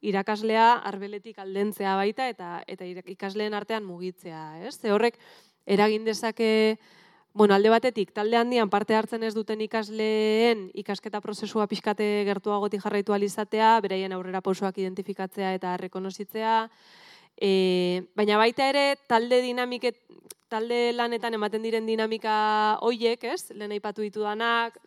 [0.00, 4.78] irakaslea arbeletik aldentzea baita eta eta ikasleen artean mugitzea, ez?
[4.80, 5.20] Ze horrek
[5.66, 6.78] eragin dezake
[7.32, 13.14] Bueno, alde batetik, talde handian parte hartzen ez duten ikasleen ikasketa prozesua pixkate gertuagoti jarraitu
[13.14, 16.56] alizatea, beraien aurrera pausoak identifikatzea eta rekonozitzea,
[17.38, 17.50] e,
[18.18, 20.00] baina baita ere, talde dinamiket,
[20.50, 22.34] talde lanetan ematen diren dinamika
[22.82, 23.54] hoiek, ez?
[23.54, 24.80] Lehen aipatu ditu danak,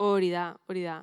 [0.00, 1.02] hori da, hori da.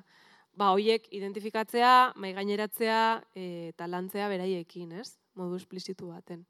[0.57, 2.99] Ba, hoiek identifikatzea, mai gaineratzea
[3.35, 3.45] e,
[3.75, 5.11] eta lantzea beraiekin, ez?
[5.37, 6.47] Modu esplizitu baten.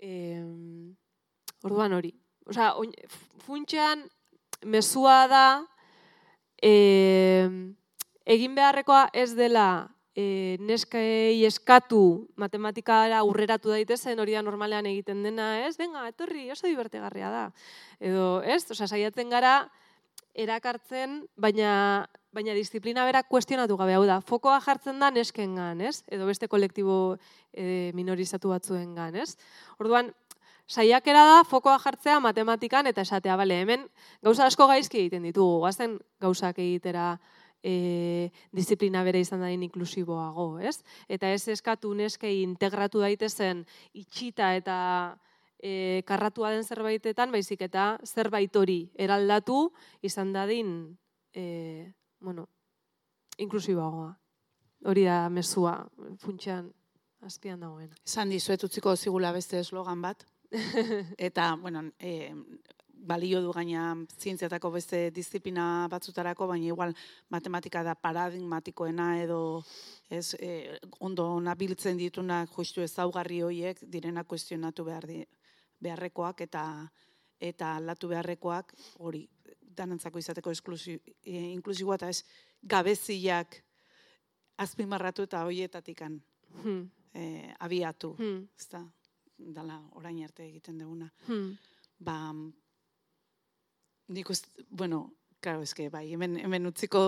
[0.00, 0.40] E,
[1.68, 2.16] orduan hori,
[2.48, 2.72] Osa,
[3.46, 4.06] funtxean,
[4.66, 5.46] mezua da,
[6.62, 6.72] e,
[8.26, 15.66] egin beharrekoa ez dela e, neskei eskatu matematikara aurreratu daitezen hori da normalean egiten dena,
[15.66, 15.76] ez?
[15.78, 17.44] Venga, etorri, oso divertegarria da.
[18.00, 18.64] Edo, ez?
[18.70, 19.56] Osa, saiatzen gara,
[20.34, 21.72] erakartzen, baina
[22.32, 24.18] baina disiplina berak kuestionatu gabe hau da.
[24.24, 26.00] Fokoa jartzen da neskengan, ez?
[26.08, 27.18] Edo beste kolektibo
[27.52, 29.36] e, minorizatu batzuengan, ez?
[29.78, 30.08] Orduan,
[30.68, 33.86] saiakera da fokoa jartzea matematikan eta esatea, bale, hemen
[34.22, 37.18] gauza asko gaizki egiten ditugu, guazen gauzak egitera
[37.62, 40.82] e, disiplina bere izan dain inklusiboago, ez?
[41.08, 44.78] Eta ez eskatu neskei integratu daitezen itxita eta
[45.62, 49.70] e, karratua den zerbaitetan, baizik eta zerbait hori eraldatu
[50.02, 50.98] izan dadin,
[51.34, 52.48] e, bueno,
[53.38, 54.12] inklusiboagoa.
[54.90, 55.76] Hori da mezua,
[56.18, 56.72] funtxean,
[57.22, 57.92] azpian dagoen.
[58.02, 60.24] Esan dizuet utziko zigula beste eslogan bat,
[61.18, 62.32] eta, bueno, e,
[63.02, 66.94] balio du gaina zientziatako beste disiplina batzutarako, baina igual
[67.30, 69.64] matematika da paradigmatikoena edo
[70.10, 75.24] ez, e, ondo nabiltzen ditunak justu ezaugarri horiek direna kuestionatu behar di,
[75.82, 76.64] beharrekoak eta
[77.42, 78.72] eta aldatu beharrekoak
[79.02, 79.26] hori
[79.74, 80.94] danantzako izateko esklusi,
[81.26, 82.22] e, inklusiboa eta ez
[82.62, 83.58] gabeziak
[84.62, 86.20] azpimarratu eta hoietatikan
[86.62, 86.82] hmm.
[87.14, 88.14] e, abiatu.
[88.20, 89.01] Hmm
[89.54, 91.10] dala orain arte egiten duguna.
[91.26, 91.56] Hmm.
[91.98, 92.32] Ba,
[94.08, 97.02] nik uste, bueno, claro, eske, bai, hemen, hemen utziko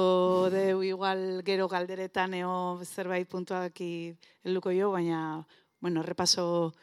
[0.50, 2.54] deu igual gero galderetan eo
[2.84, 5.46] zerbait puntuak helduko jo, baina,
[5.80, 6.74] bueno, repaso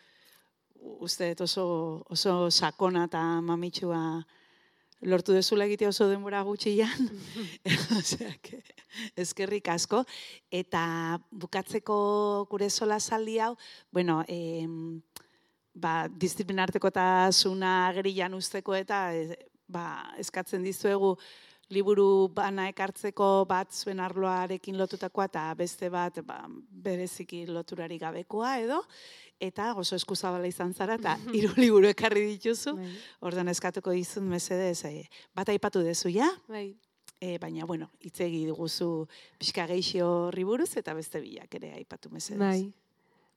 [0.82, 4.26] uste oso, oso sakona eta mamitxua
[5.02, 7.10] lortu dezula egite oso denbora gutxian,
[8.00, 8.32] osea,
[9.18, 10.04] eskerrik asko,
[10.52, 11.98] eta bukatzeko
[12.50, 13.56] gure sola saldi hau,
[13.92, 14.68] bueno, eh,
[15.74, 19.38] ba, disiplinarteko eta zuna agerian usteko eta e,
[19.72, 19.86] ba,
[20.20, 21.16] eskatzen dizuegu
[21.72, 28.82] liburu bana ekartzeko bat zuen arloarekin lotutakoa eta beste bat ba, bereziki loturari gabekoa edo
[29.42, 32.76] eta oso eskuzabala izan zara eta hiru liburu ekarri dituzu.
[32.78, 32.92] Bai.
[33.32, 36.30] Ordan eskatuko dizun mesedez, e, bat aipatu dezu ja?
[36.52, 36.70] Bai.
[37.22, 39.06] E, baina, bueno, itzegi duguzu
[39.38, 42.42] pixka geixio riburuz eta beste bilak ere aipatu mesedez.
[42.42, 42.62] Bai.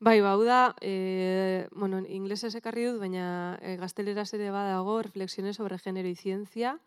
[0.01, 5.79] Bai, bau da, e, bueno, inglesez ekarri dut, baina e, gazteleraz ere badago, reflexiones sobre
[5.79, 6.81] género y ciencia,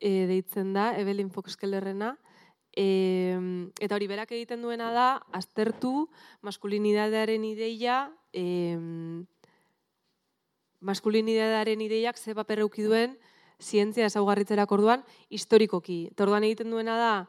[0.00, 2.18] e, deitzen da, Evelyn Fox-Kellerrena,
[2.74, 3.38] e,
[3.80, 6.10] eta hori berak egiten duena da, aztertu
[6.42, 9.24] maskulinidadearen ideia, e,
[10.80, 13.16] maskulinidadearen ideiak ze paper duen
[13.58, 16.08] zientzia ezaugarritzerak orduan historikoki.
[16.12, 17.28] Eta orduan egiten duena da,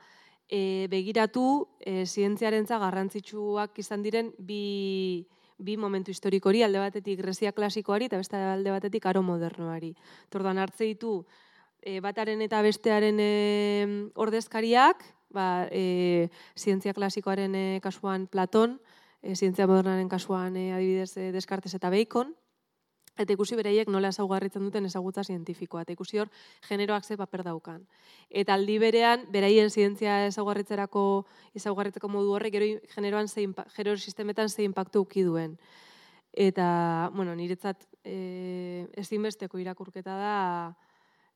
[0.50, 5.28] e, begiratu e, zientziarentza garrantzitsuak izan diren bi,
[5.58, 9.94] bi momentu historikori, alde batetik grezia klasikoari eta beste alde batetik aro modernoari.
[10.34, 11.22] Tordan hartze ditu
[11.82, 13.32] e, bataren eta bestearen e,
[14.16, 18.80] ordezkariak, ba, e, zientzia klasikoaren e, kasuan Platon,
[19.22, 22.34] e, zientzia modernaren kasuan e, adibidez e, Descartes eta Bacon,
[23.20, 26.32] eta ikusi bereiek nola ezaugarritzen duten ezagutza zientifikoa, eta ikusi hor
[26.68, 27.84] generoak ze paper daukan.
[28.30, 31.04] Eta aldi berean, beraien zientzia ezaugarritzerako,
[31.60, 35.58] ezaugarritzeko modu horrek, gero generoan ze, gero sistemetan ze impactu uki duen.
[36.32, 40.36] Eta, bueno, niretzat e, ezinbesteko irakurketa da,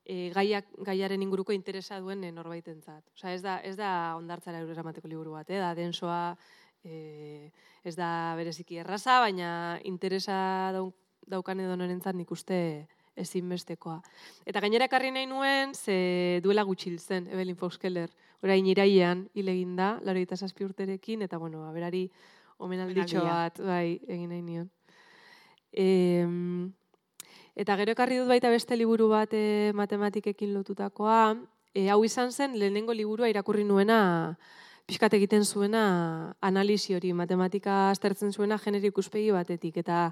[0.05, 3.03] e, gaiak, gaiaren inguruko interesa duen norbaitentzat.
[3.17, 5.59] Osea, ez da, ez da ondartzara eramateko liburu bat, eh?
[5.59, 6.38] da densoa,
[6.86, 7.49] e,
[7.84, 10.38] ez da bereziki erraza, baina interesa
[10.75, 10.93] daun,
[11.28, 13.99] daukan edo norentzat nik uste ezinbestekoa.
[14.45, 18.09] Eta gainera ekarri nahi nuen, ze duela gutxil zen, Evelyn Fox Keller.
[18.43, 22.09] Orain iraian hil egin da, laro eta zazpi urterekin, eta bueno, aberari
[22.57, 24.69] omenalditxo bat, bai, egin nahi nion.
[25.71, 26.26] E,
[27.55, 31.36] eta gero ekarri dut baita beste liburu bat e, matematikekin lotutakoa,
[31.74, 34.38] e, hau izan zen, lehenengo liburua irakurri nuena,
[34.89, 40.09] pixkat egiten zuena analisi hori, matematika aztertzen zuena generi ikuspegi batetik, eta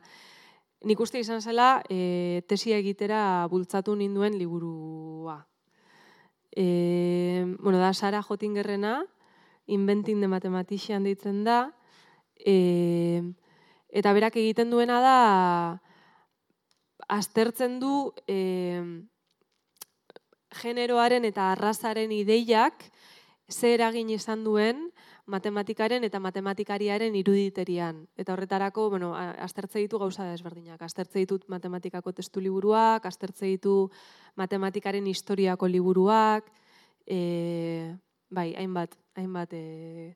[0.81, 5.37] nik uste izan zela e, tesia egitera bultzatu ninduen liburua.
[6.51, 9.05] E, bueno, da Sara Jotingerrena,
[9.67, 11.71] Inventing de Mathematician deitzen da,
[12.35, 13.21] e,
[13.93, 15.17] eta berak egiten duena da
[17.11, 18.81] aztertzen du e,
[20.61, 22.89] generoaren eta arrazaren ideiak
[23.51, 24.89] ze eragin izan duen
[25.31, 28.03] matematikaren eta matematikariaren iruditerian.
[28.19, 30.81] Eta horretarako, bueno, aztertze ditu gauza desberdinak.
[30.83, 33.75] Aztertze ditut matematikako testu liburuak, aztertze ditu
[34.39, 36.51] matematikaren historiako liburuak,
[37.07, 37.95] e,
[38.29, 40.15] bai, hainbat, hainbat, e,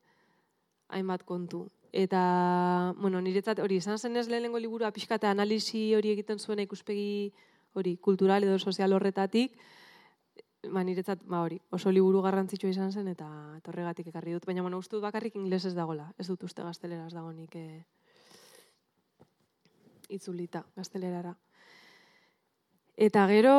[0.89, 1.66] hainbat kontu.
[1.95, 7.32] Eta, bueno, niretzat hori, izan zen ez lehenengo liburua pixka analisi hori egiten zuen ikuspegi
[7.74, 9.55] hori kultural edo sozial horretatik,
[10.72, 13.28] ba, niretzat, ba, hori, oso liburu garrantzitsua izan zen, eta
[13.66, 14.45] torregatik ekarri dut.
[14.47, 16.11] Baina, bueno, uste dut bakarrik inglesez dagola.
[16.20, 17.66] Ez dut uste gazteleraz dagonik e,
[20.16, 21.36] itzulita, gaztelerara.
[22.95, 23.55] Eta gero,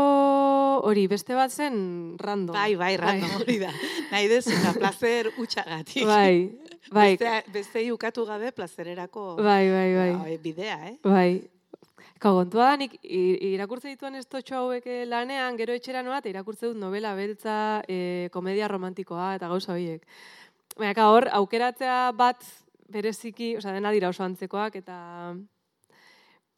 [0.88, 2.56] hori, beste bat zen, random.
[2.56, 3.42] Bai, bai, random, bai.
[3.42, 3.72] hori da.
[4.12, 6.06] Nahi dezuna, placer utxagatik.
[6.08, 6.48] Bai,
[6.88, 7.10] bai.
[7.16, 10.08] Beste, beste ukatu gabe, plazererako bai, bai, bai.
[10.16, 10.96] Ba, bidea, eh?
[11.04, 11.28] Bai,
[12.16, 16.30] Ka, kontua da, nik irakurtze dituen ez totxo hauek eh, lanean, gero etxera noa, eta
[16.30, 17.56] irakurtze dut novela beltza,
[17.92, 20.06] e, komedia romantikoa, eta gauza horiek.
[20.80, 22.40] Baina, hor, aukeratzea bat
[22.88, 24.96] bereziki, oza, dena dira oso antzekoak, eta,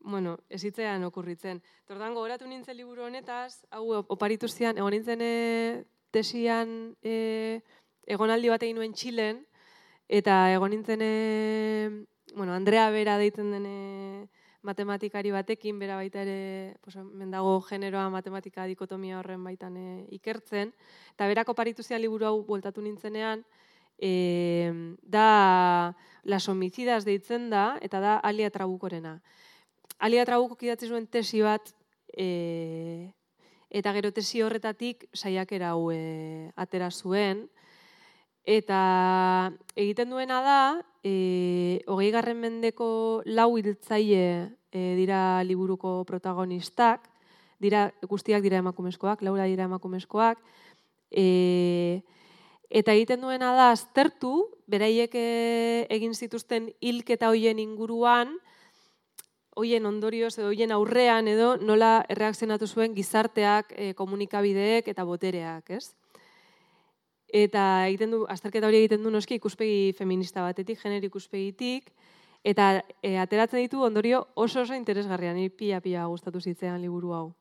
[0.07, 1.59] bueno, ezitzean okurritzen.
[1.91, 5.35] Tordan, gogoratu nintzen liburu honetaz, hau, oparitu zian, egon nintzen e,
[6.15, 6.71] tesian
[7.03, 7.19] e,
[8.07, 9.43] egonaldi bat egin nuen Txilen,
[10.07, 14.29] eta egon nintzen, e, bueno, Andrea Bera deitzen dene,
[14.63, 20.73] matematikari batekin, bera baita ere, pues, mendago generoa matematika dikotomia horren baitan e, ikertzen,
[21.15, 23.45] eta berako paritu liburu hau bueltatu nintzenean,
[23.99, 29.21] e, da las homicidas deitzen da, eta da alia trabukorena.
[29.99, 31.75] Alia trabuko kidatzi zuen tesi bat,
[32.17, 33.13] e,
[33.71, 37.49] eta gero tesi horretatik saiakera hau e, atera zuen,
[38.49, 40.61] Eta egiten duena da,
[41.05, 44.22] e, hogei garren mendeko lau hiltzaile
[44.72, 47.11] e, dira liburuko protagonistak,
[47.61, 50.40] dira, guztiak dira emakumezkoak, laura dira emakumezkoak,
[51.12, 52.01] e,
[52.72, 54.32] eta egiten duena da, aztertu,
[54.64, 55.28] beraiek e,
[55.92, 58.32] egin zituzten hilketa hoien inguruan,
[59.61, 65.92] hoien ondorioz edo hoien aurrean edo nola erreakzionatu zuen gizarteak, e, komunikabideek eta botereak, ez?
[67.29, 71.91] Eta egiten du, azterketa hori egiten du noski ikuspegi feminista batetik, gener ikuspegitik,
[72.45, 77.35] eta e, ateratzen ditu ondorio oso oso interesgarria, ni pila gustatu zitzean liburu hau.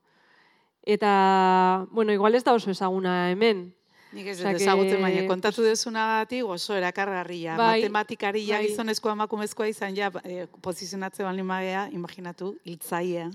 [0.84, 3.74] Eta, bueno, igual ez da oso ezaguna hemen.
[4.12, 7.58] Nik ez dut ezagutzen baina kontatu dezuna gati oso erakargarria.
[7.60, 8.62] Bai, Matematikari bai.
[8.68, 13.30] gizonezkoa emakumezkoa izan ja, e, posizionatze bali magea, imaginatu, iltzaia.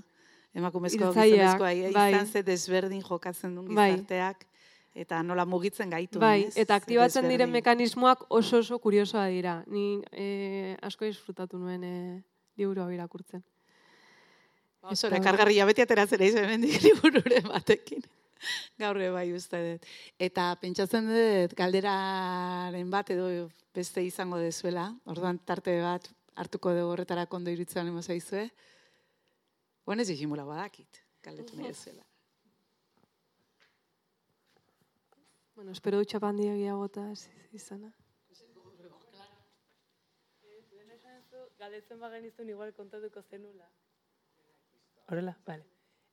[0.53, 2.09] Emakumezkoa gizonezkoa bai.
[2.13, 4.03] izan ze desberdin jokatzen duen bai.
[4.93, 6.21] Eta nola mugitzen gaitu.
[6.21, 9.61] Bai, eta aktibatzen diren mekanismoak oso oso kuriosoa dira.
[9.67, 11.95] Ni e, asko disfrutatu nuen e,
[12.57, 13.43] liburu hau irakurtzen.
[14.83, 15.21] Oso, eta...
[15.23, 18.03] kargarria beti ateratzen eiz hemen liburure batekin.
[18.79, 19.87] Gaur bai uste dut.
[20.19, 23.29] Eta pentsatzen dut galderaren bat edo
[23.73, 24.89] beste izango dezuela.
[25.09, 28.49] Orduan tarte bat hartuko dugu horretarako ondo iritzen emo zaizue.
[29.85, 31.01] Bueno, ez izimula badakit.
[31.23, 32.03] Galdetu nahi dezuela.
[35.55, 37.09] Bueno, espero dutxa pandia gehiagota
[37.51, 37.93] izana.
[41.63, 43.69] galdetzen bagen izun igual kontatuko zenula.
[45.07, 45.63] Horrela, bale.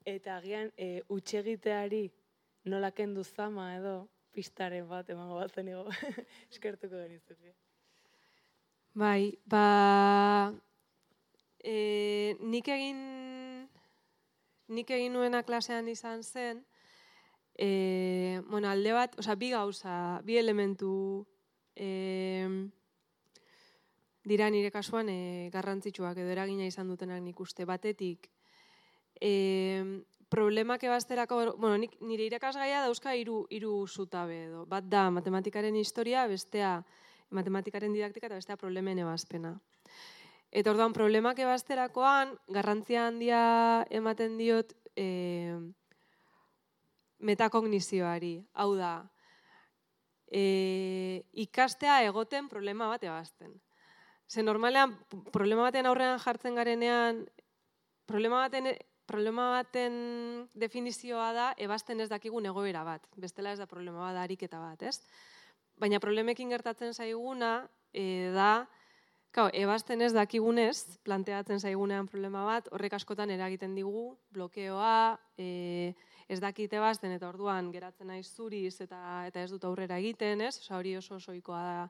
[0.07, 2.05] Eta agian, e, utxegiteari
[2.71, 3.95] nola kendu zama edo,
[4.31, 5.85] pistaren bat emango bat zenigo,
[6.53, 7.55] eskertuko genizuke.
[8.95, 10.53] Bai, ba,
[11.59, 13.03] e, nik egin,
[14.69, 16.65] nik egin nuena klasean izan zen,
[17.61, 21.27] e, bueno, alde bat, oza, bi gauza, bi elementu
[21.77, 22.49] e,
[24.25, 27.67] dira nire kasuan e, garrantzitsuak edo eragina izan dutenak nik uste.
[27.69, 28.31] Batetik,
[29.21, 29.85] e,
[30.33, 34.65] problemak ebazterako, bueno, nik, nire irakasgaia dauzka hiru hiru zutabe edo.
[34.65, 36.79] Bat da matematikaren historia, bestea
[37.29, 39.53] matematikaren didaktika eta bestea problemen ebazpena.
[40.51, 43.43] Eta orduan, problemak ebazterakoan, garrantzia handia
[44.01, 45.61] ematen diot e,
[47.21, 48.35] metakognizioari.
[48.55, 48.95] Hau da,
[50.31, 53.55] e, ikastea egoten problema bat ebazten.
[54.31, 54.95] Ze normalean,
[55.33, 57.25] problema baten aurrean jartzen garenean,
[58.07, 58.73] problema baten
[59.11, 59.95] problema baten
[60.55, 63.09] definizioa da ebazten ez dakigun egoera bat.
[63.19, 65.01] Bestela ez da problema bat, ariketa bat, ez?
[65.83, 68.69] Baina problemekin gertatzen zaiguna e, da,
[69.31, 75.93] Kau, ebazten ez dakigunez, planteatzen zaigunean problema bat, horrek askotan eragiten digu, blokeoa, e,
[76.31, 80.55] ez dakite ebazten eta orduan geratzen naiz zuriz eta eta ez dut aurrera egiten, ez?
[80.63, 81.81] Osa hori oso osoikoa da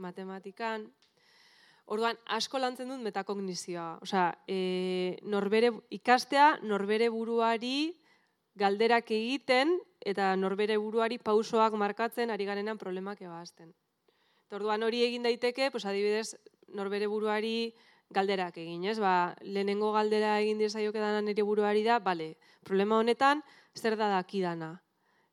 [0.00, 0.86] matematikan.
[1.92, 3.98] Orduan, asko lantzen dut metakognizioa.
[4.04, 7.92] Osea, e, norbere, ikastea norbere buruari
[8.60, 13.74] galderak egiten eta norbere buruari pausoak markatzen ari garenan problemak ebazten.
[14.52, 16.36] Orduan hori egin daiteke, pues adibidez,
[16.72, 17.72] norbere buruari
[18.10, 18.96] galderak egin, ez?
[19.00, 23.42] Ba, lehenengo galdera egin diezaioke dana nire buruari da, bale, problema honetan
[23.78, 24.74] zer da dakidana,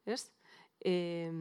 [0.06, 0.30] ez?
[0.80, 1.32] Eh,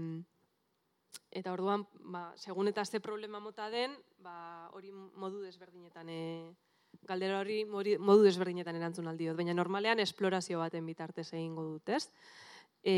[1.35, 6.55] eta orduan, ba, segun eta ze problema mota den, ba, hori modu desberdinetan, e,
[7.03, 12.09] galdera hori modu desberdinetan erantzun aldiot, baina normalean esplorazio baten bitartez egingo dut, ez?
[12.85, 12.95] E,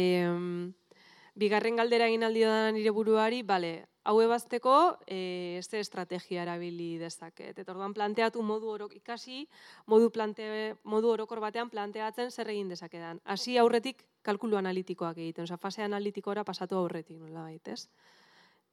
[1.36, 7.58] bigarren galdera egin aldio da nire buruari, bale, hau ebazteko, e, ze estrategia erabili dezaket.
[7.58, 9.44] Eta orduan planteatu modu orok ikasi,
[9.86, 10.46] modu, plante,
[10.84, 13.20] modu orokor batean planteatzen zer egin dezakedan.
[13.24, 17.88] Hasi aurretik kalkulu analitikoak egiten, oza, fase analitikora pasatu aurretik, nola baitez.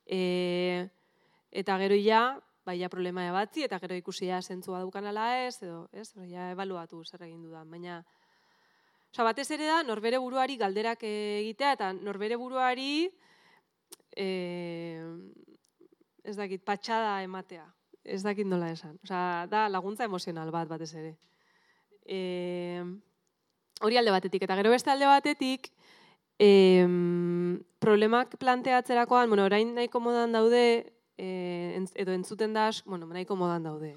[0.05, 0.87] E,
[1.51, 2.23] eta gero ja,
[2.63, 6.51] bai ja problema ebatzi, eta gero ikusi ja zentzua dukan ala ez, edo, ez, ja
[6.55, 8.03] evaluatu zer egin dudan, baina,
[9.13, 13.07] oza, batez ere da, norbere buruari galderak egitea, eta norbere buruari,
[14.17, 14.27] e,
[16.23, 17.67] ez dakit, patxada ematea,
[18.03, 21.15] ez dakit nola esan, oza, da laguntza emozional bat batez ere.
[22.03, 22.81] E,
[23.81, 25.71] hori alde batetik, eta gero beste alde batetik,
[26.39, 26.83] E,
[27.79, 31.27] problemak planteatzerakoan, bueno, orain nahiko modan daude, e,
[31.95, 33.93] edo entzuten da, bueno, nahiko modan daude.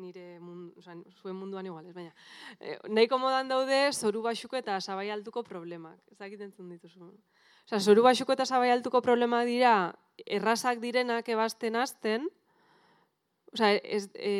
[0.00, 2.14] Nire mund, oza, zuen munduan igual, ez baina.
[2.58, 6.00] E, nahiko modan daude, zoru basuko eta sabai altuko problemak.
[6.10, 7.10] Ez dakit entzun dituzu.
[7.68, 9.74] Oza, zoru basuko eta sabai altuko problema dira,
[10.26, 12.28] errazak direnak ebazten azten,
[13.50, 14.32] Osa, ez, e,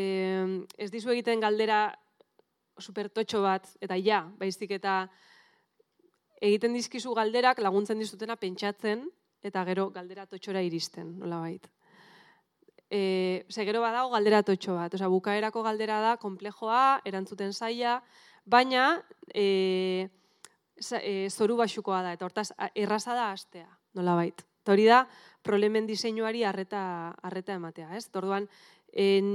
[0.79, 1.89] ez dizu egiten galdera
[2.79, 5.03] supertotxo bat, eta ja, baizik eta
[6.41, 9.03] egiten dizkizu galderak laguntzen dizutena pentsatzen
[9.45, 11.67] eta gero galdera totxora iristen, nola bait.
[12.91, 18.01] E, ze gero badago galdera totxo bat, Osa, bukaerako galdera da, komplejoa, erantzuten zaila,
[18.45, 20.09] baina e,
[20.99, 24.43] e, zoru basukoa da, eta hortaz erraza da astea, nola bait.
[24.65, 25.05] Eta hori da,
[25.47, 26.83] problemen diseinuari arreta,
[27.23, 28.09] arreta ematea, ez?
[28.19, 28.51] Orduan,
[28.91, 29.31] en,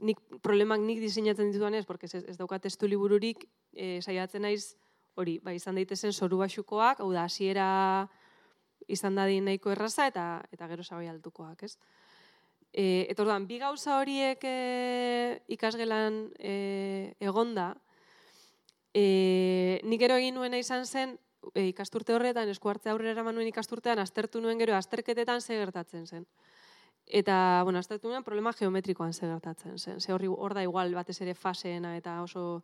[0.00, 3.44] nik, problemak nik diseinatzen dituan ez, porque ez, ez daukat testu libururik,
[3.76, 4.78] e, saiatzen naiz,
[5.20, 7.68] hori, bai, izan daitezen soru basukoak, hau da, hasiera
[8.88, 11.76] izan da nahiko erraza eta eta gero sabai altukoak, ez?
[12.72, 16.54] E, eta orduan, bi gauza horiek e, ikasgelan e,
[17.20, 17.74] egonda,
[18.96, 21.18] e, nik gero egin nuena izan zen,
[21.52, 26.26] e, ikasturte horretan, eskuartze aurrera eraman nuen ikasturtean, aztertu nuen gero, azterketetan ze gertatzen zen.
[27.06, 30.00] Eta, bueno, aztertu nuen problema geometrikoan ze gertatzen zen.
[30.00, 32.62] Ze horri hor da igual batez ere faseena eta oso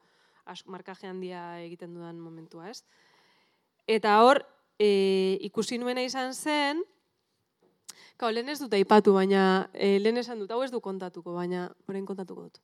[0.65, 2.85] markaje handia egiten dudan momentua, ez?
[3.87, 4.47] Eta hor,
[4.79, 6.81] e, ikusi nuena izan zen,
[8.19, 11.69] Kau, lehen ez dut aipatu, baina e, lehen esan dut, hau ez du kontatuko, baina
[11.89, 12.61] orain kontatuko dut.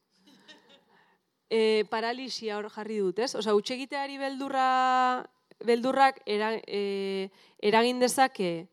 [1.51, 3.35] E, paralisia hor jarri dut, ez?
[3.39, 5.25] Osa, utxegiteari beldurra,
[5.65, 7.31] beldurrak era, e,
[7.63, 8.67] eragin dezake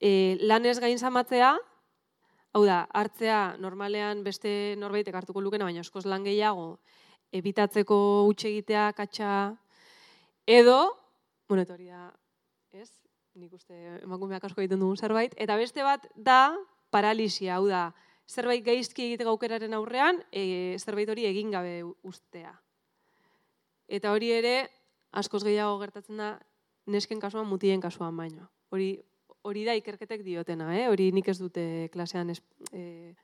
[0.00, 1.54] e, lan ez gain zamatzea,
[2.54, 6.78] hau da, hartzea normalean beste norbaitek hartuko lukena, baina eskoz lan gehiago,
[7.34, 7.96] ebitatzeko
[8.28, 9.30] utxe egitea katxa
[10.46, 10.78] edo,
[11.48, 11.90] bueno, hori
[12.72, 12.90] ez?
[13.34, 13.74] Nik uste
[14.04, 16.54] emakumeak asko egiten dugun zerbait eta beste bat da
[16.94, 17.88] paralisia, hau da,
[18.30, 22.52] zerbait gaizki egiteko aukeraren aurrean, e, zerbait hori egin gabe ustea.
[23.90, 24.54] Eta hori ere,
[25.10, 26.28] askoz gehiago gertatzen da,
[26.86, 28.46] nesken kasuan, mutien kasuan baino.
[28.70, 28.92] Hori,
[29.42, 30.86] hori da ikerketek diotena, eh?
[30.92, 32.38] hori nik ez dute klasean ez,
[32.70, 33.16] e,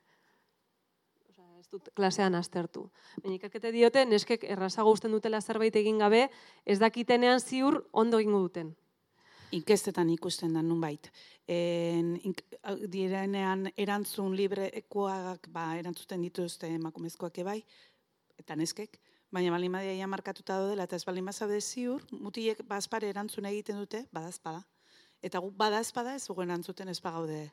[1.31, 2.89] ez dut klasean aztertu.
[3.23, 6.27] Baina ikerkete diote, neskek errazago usten dutela zerbait egin gabe,
[6.65, 8.75] ez dakitenean ziur ondo egingo duten
[9.51, 11.11] inkestetan ikusten da nunbait.
[11.47, 12.43] En, ink,
[12.91, 17.59] direnean erantzun librekoak ba, erantzuten dituzte emakumezkoak ebai,
[18.39, 18.99] eta neskek,
[19.31, 24.05] baina bali madia markatuta dela, eta ez bali mazaude ziur, mutiek bazpare erantzun egiten dute,
[24.13, 24.63] badazpada.
[25.21, 27.45] Eta gu badazpada ez gugen erantzuten ez bagaude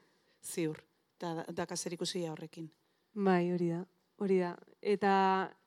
[0.43, 0.81] ziur,
[1.19, 2.71] eta dakazer ikusi horrekin.
[3.15, 3.85] Bai, hori da,
[4.23, 4.55] hori da.
[4.81, 5.13] Eta,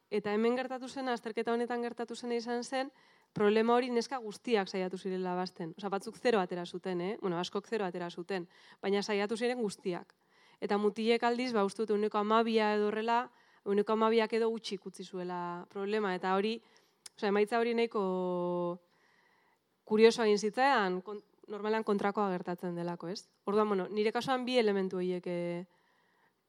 [0.09, 2.91] eta hemen gertatu zen, azterketa honetan gertatu zen izan zen,
[3.34, 5.73] problema hori neska guztiak saiatu zirela basten.
[5.77, 7.17] Osa, batzuk zero atera zuten, eh?
[7.21, 8.47] Bueno, askok zero atera zuten,
[8.82, 10.13] baina saiatu ziren guztiak.
[10.61, 13.23] Eta mutilek aldiz, ba, ustut, uneko amabia edo horrela,
[13.65, 16.13] uneko amabiak edo gutxi utzi zuela problema.
[16.15, 16.59] Eta hori,
[17.15, 18.03] osa, emaitza hori nahiko
[19.86, 21.21] kurioso egin zitzaidan, kon,
[21.51, 23.25] normalan kontrakoa gertatzen delako, ez?
[23.45, 25.65] Orduan, bueno, nire kasuan bi elementu horiek eh,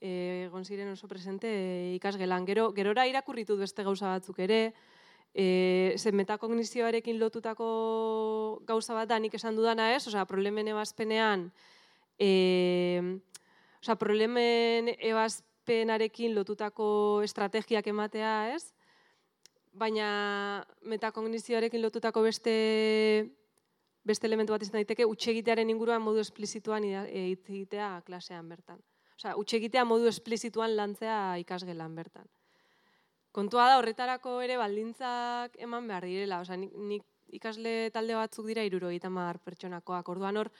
[0.02, 1.50] egon ziren oso presente
[1.96, 2.46] ikasgelan.
[2.46, 4.72] Gero, gerora irakurritu beste gauza batzuk ere,
[5.34, 11.46] E, ze metakognizioarekin lotutako gauza bat da nik esan dudana ez, osea, problemen ebazpenean,
[12.20, 13.00] e,
[13.80, 16.86] osea, problemen ebazpenarekin lotutako
[17.24, 18.74] estrategiak ematea ez,
[19.72, 23.32] baina metakognizioarekin lotutako beste
[24.04, 28.82] beste elementu bat izan daiteke utxegitearen inguruan modu esplizituan hitz egitea klasean bertan.
[29.16, 32.26] Osea, utxegitea modu esplizituan lantzea ikasgelan bertan
[33.32, 36.42] kontua da horretarako ere baldintzak eman behar direla.
[36.44, 40.08] Osa, nik, nik ikasle talde batzuk dira iruro mar pertsonakoak.
[40.08, 40.50] Orduan hor,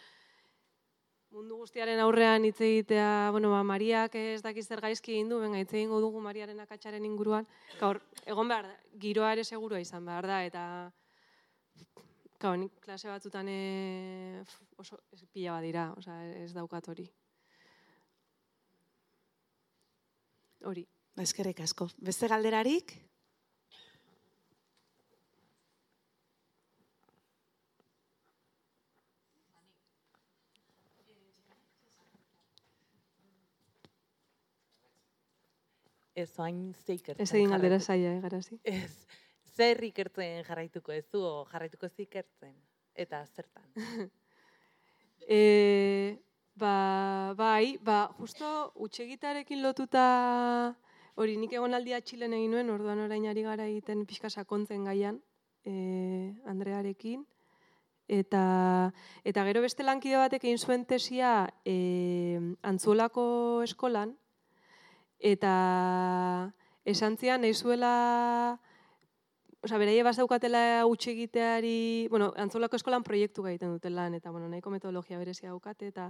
[1.32, 5.58] mundu guztiaren aurrean hitz egitea, bueno, ba, Mariak ez dakiz zer gaizki egin du, benga,
[5.58, 7.46] hitz egingo dugu Mariaren akatsaren inguruan.
[7.80, 10.64] Gaur, egon behar da, giroa ere segurua izan behar da, eta
[12.42, 14.42] Gau, nik klase batzutan e,
[14.82, 17.04] oso ez pila badira, oza, ez daukat hori.
[20.66, 20.82] Hori.
[21.12, 21.90] Ba, eskerrik asko.
[22.00, 22.94] Beste galderarik?
[36.14, 37.22] Ez hain ze ikertzen.
[37.24, 38.58] Ez egin galdera zaila, eh, garazi.
[38.64, 39.06] Ez,
[39.56, 42.54] zer ikertzen jarraituko ez du, jarraituko ez ikertzen,
[43.04, 43.64] eta zertan.
[45.38, 45.40] e,
[46.56, 46.74] ba,
[47.36, 50.06] bai, ba, justo utxegitarekin lotuta
[51.14, 55.20] Hori, nik egon aldia txilen egin nuen, orduan orain ari gara egiten pixka sakontzen gaian,
[55.64, 57.26] e, Andrearekin.
[58.08, 58.92] Eta,
[59.24, 63.24] eta gero beste lankide batek egin zuen tesia e, antzuolako
[63.66, 64.16] eskolan,
[65.20, 65.52] eta
[66.84, 68.58] esan zian, nahi zuela,
[69.62, 74.72] Osa, beraie bazaukatela utxe egiteari, bueno, antzolako eskolan proiektu gaiten duten lan, eta bueno, nahiko
[74.74, 76.08] metodologia berezia daukate, eta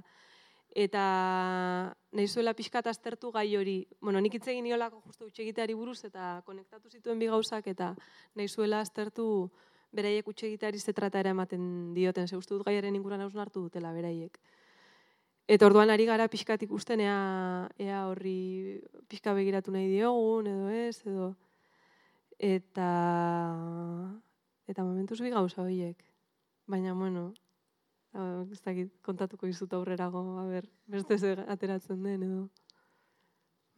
[0.73, 3.77] eta nahi zuela pixkat aztertu gai hori.
[4.01, 7.93] Bueno, nik hitz egin niolako justu utxegiteari buruz eta konektatu zituen bi gauzak eta
[8.35, 9.51] nahi zuela aztertu
[9.93, 14.39] beraiek utxegiteari zetrata ere ematen dioten, ze dut gaiaren inguran hausun hartu dutela beraiek.
[15.49, 21.03] Eta orduan ari gara pixkat ikusten ea, ea horri pixka begiratu nahi diogun edo ez,
[21.05, 21.35] edo
[22.39, 22.89] eta
[24.67, 25.99] eta momentuz bi gauza horiek.
[26.67, 27.35] Baina, bueno,
[28.13, 32.43] Uh, ez dakit, kontatuko izut aurrerago, a ber, beste ze ateratzen den edo.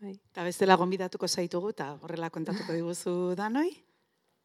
[0.02, 0.16] Bai.
[0.32, 3.68] Eta bestela gonbidatuko zaitugu, eta horrela kontatuko diguzu danoi.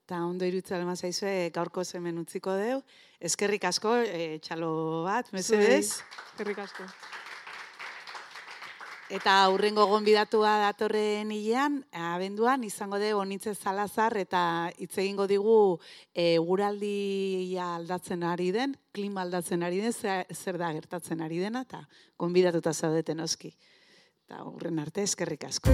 [0.05, 2.79] Eta ondo irutza lema zaizue, gaurko zemen utziko deu.
[3.19, 4.69] Eskerrik asko, e, txalo
[5.05, 5.99] bat, mesedez.
[6.31, 6.85] Eskerrik asko.
[9.09, 15.79] Eta aurrengo gonbidatua datorren hilean, abenduan, izango de onitze zalazar eta hitz egingo digu
[16.13, 21.81] e, guraldia aldatzen ari den, klima aldatzen ari den, zer da gertatzen ari dena, eta
[22.21, 23.49] gonbidatuta zaudeten oski.
[24.27, 25.73] Eta aurren arte, eskerrik asko.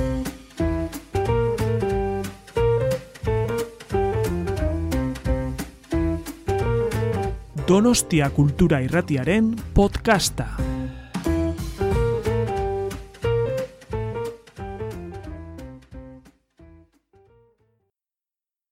[7.68, 10.54] Donostia Kultura Irratiaren podcasta.